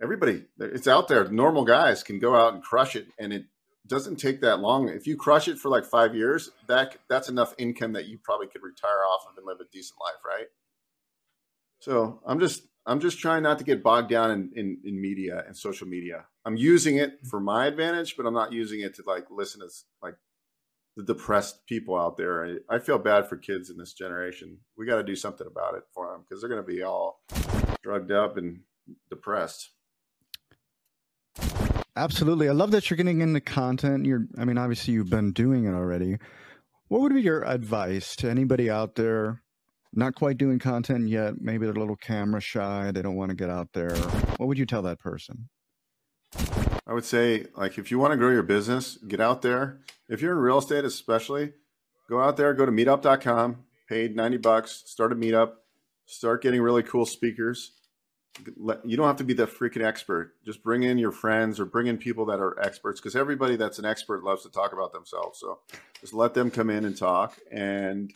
[0.03, 1.29] everybody, it's out there.
[1.29, 3.45] Normal guys can go out and crush it, and it
[3.87, 4.89] doesn't take that long.
[4.89, 8.47] If you crush it for like five years, that that's enough income that you probably
[8.47, 10.47] could retire off of and live a decent life, right?
[11.81, 15.45] So I'm just I'm just trying not to get bogged down in, in, in media
[15.47, 16.25] and social media.
[16.47, 19.69] I'm using it for my advantage, but I'm not using it to like listen to
[20.03, 20.15] like
[20.97, 22.45] the depressed people out there.
[22.45, 24.59] I, I feel bad for kids in this generation.
[24.77, 27.21] We got to do something about it for them because they're going to be all
[27.83, 28.61] drugged up and
[29.11, 29.71] depressed.
[31.97, 32.49] Absolutely.
[32.49, 34.07] I love that you're getting into content.
[34.07, 36.19] You're, I mean, obviously you've been doing it already.
[36.89, 39.43] What would be your advice to anybody out there
[39.93, 41.35] not quite doing content yet?
[41.41, 42.91] Maybe they're a little camera shy.
[42.93, 43.97] They don't want to get out there.
[44.37, 45.49] What would you tell that person?
[46.87, 49.81] I would say, like, if you want to grow your business, get out there.
[50.09, 51.53] If you're in real estate, especially,
[52.09, 55.53] go out there, go to meetup.com, paid 90 bucks, start a meetup,
[56.07, 57.73] start getting really cool speakers,
[58.85, 60.35] you don't have to be the freaking expert.
[60.45, 63.79] Just bring in your friends or bring in people that are experts because everybody that's
[63.79, 65.39] an expert loves to talk about themselves.
[65.39, 65.61] So
[66.01, 68.13] just let them come in and talk and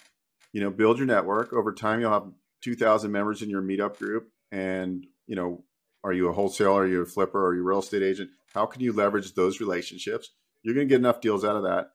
[0.53, 1.53] you know build your network.
[1.53, 2.31] Over time, you'll have
[2.63, 4.31] 2,000 members in your meetup group.
[4.51, 5.65] And you know,
[6.03, 6.83] are you a wholesaler?
[6.83, 7.47] Are you a flipper?
[7.47, 8.31] Are you a real estate agent?
[8.55, 10.31] How can you leverage those relationships?
[10.63, 11.91] You're going to get enough deals out of that.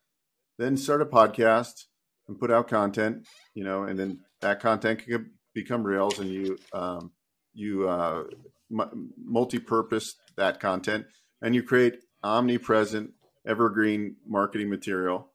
[0.57, 1.85] Then start a podcast
[2.27, 3.25] and put out content.
[3.53, 7.11] You know, and then that content can become reels, and you um,
[7.53, 8.23] you uh,
[8.69, 11.05] multi-purpose that content
[11.41, 13.11] and you create omnipresent
[13.45, 15.29] evergreen marketing material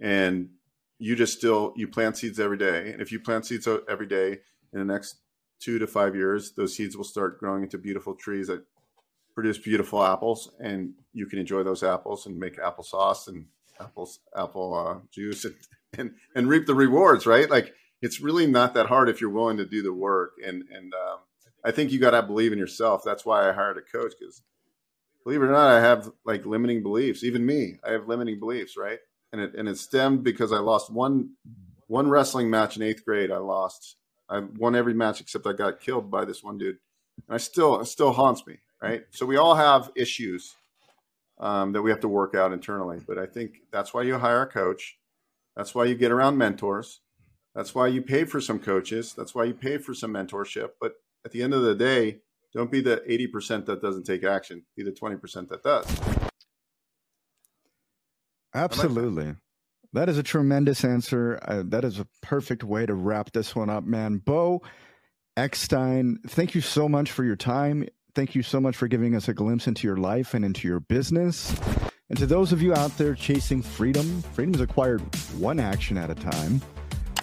[0.00, 0.50] and
[0.98, 4.38] you just still you plant seeds every day and if you plant seeds every day
[4.72, 5.16] in the next
[5.60, 8.64] two to five years those seeds will start growing into beautiful trees that
[9.34, 13.46] produce beautiful apples and you can enjoy those apples and make applesauce and
[13.80, 15.54] apples apple uh, juice and,
[15.98, 19.56] and and reap the rewards right like it's really not that hard if you're willing
[19.56, 21.18] to do the work and and um,
[21.64, 23.02] I think you got to believe in yourself.
[23.02, 24.42] That's why I hired a coach because
[25.24, 27.24] believe it or not, I have like limiting beliefs.
[27.24, 28.98] Even me, I have limiting beliefs, right?
[29.32, 31.30] And it and it stemmed because I lost one
[31.86, 33.30] one wrestling match in eighth grade.
[33.30, 33.96] I lost.
[34.28, 36.78] I won every match except I got killed by this one dude.
[37.26, 39.04] And I still it still haunts me, right?
[39.10, 40.54] So we all have issues
[41.38, 43.00] um, that we have to work out internally.
[43.06, 44.98] But I think that's why you hire a coach.
[45.56, 47.00] That's why you get around mentors.
[47.54, 49.14] That's why you pay for some coaches.
[49.14, 50.70] That's why you pay for some mentorship.
[50.80, 50.94] But
[51.24, 52.20] at the end of the day,
[52.52, 54.64] don't be the 80% that doesn't take action.
[54.76, 55.86] Be the 20% that does.
[58.54, 59.34] Absolutely.
[59.92, 61.38] That is a tremendous answer.
[61.42, 64.18] Uh, that is a perfect way to wrap this one up, man.
[64.18, 64.62] Beau
[65.36, 67.88] Eckstein, thank you so much for your time.
[68.14, 70.80] Thank you so much for giving us a glimpse into your life and into your
[70.80, 71.54] business.
[72.08, 75.00] And to those of you out there chasing freedom, freedom is acquired
[75.36, 76.60] one action at a time.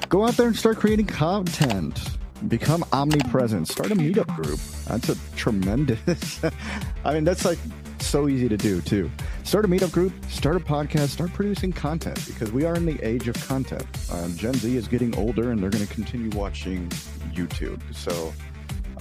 [0.10, 2.18] Go out there and start creating content
[2.48, 3.68] become omnipresent.
[3.68, 4.60] Start a meetup group.
[4.88, 6.42] That's a tremendous.
[7.06, 7.60] I mean, that's like
[8.00, 9.12] so easy to do too.
[9.44, 13.00] Start a meetup group, start a podcast, start producing content because we are in the
[13.06, 13.86] age of content.
[14.12, 16.90] Uh, Gen Z is getting older and they're going to continue watching
[17.34, 17.82] YouTube.
[17.94, 18.34] So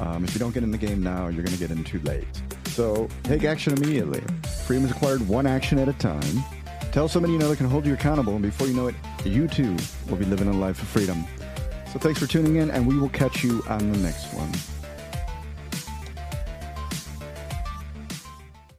[0.01, 2.01] um, if you don't get in the game now, you're going to get in too
[2.01, 2.27] late.
[2.67, 4.23] So take action immediately.
[4.67, 6.43] Freedom is acquired one action at a time.
[6.93, 8.95] Tell somebody you know that can hold you accountable, and before you know it,
[9.25, 9.77] you too
[10.09, 11.25] will be living a life of freedom.
[11.93, 14.51] So thanks for tuning in, and we will catch you on the next one.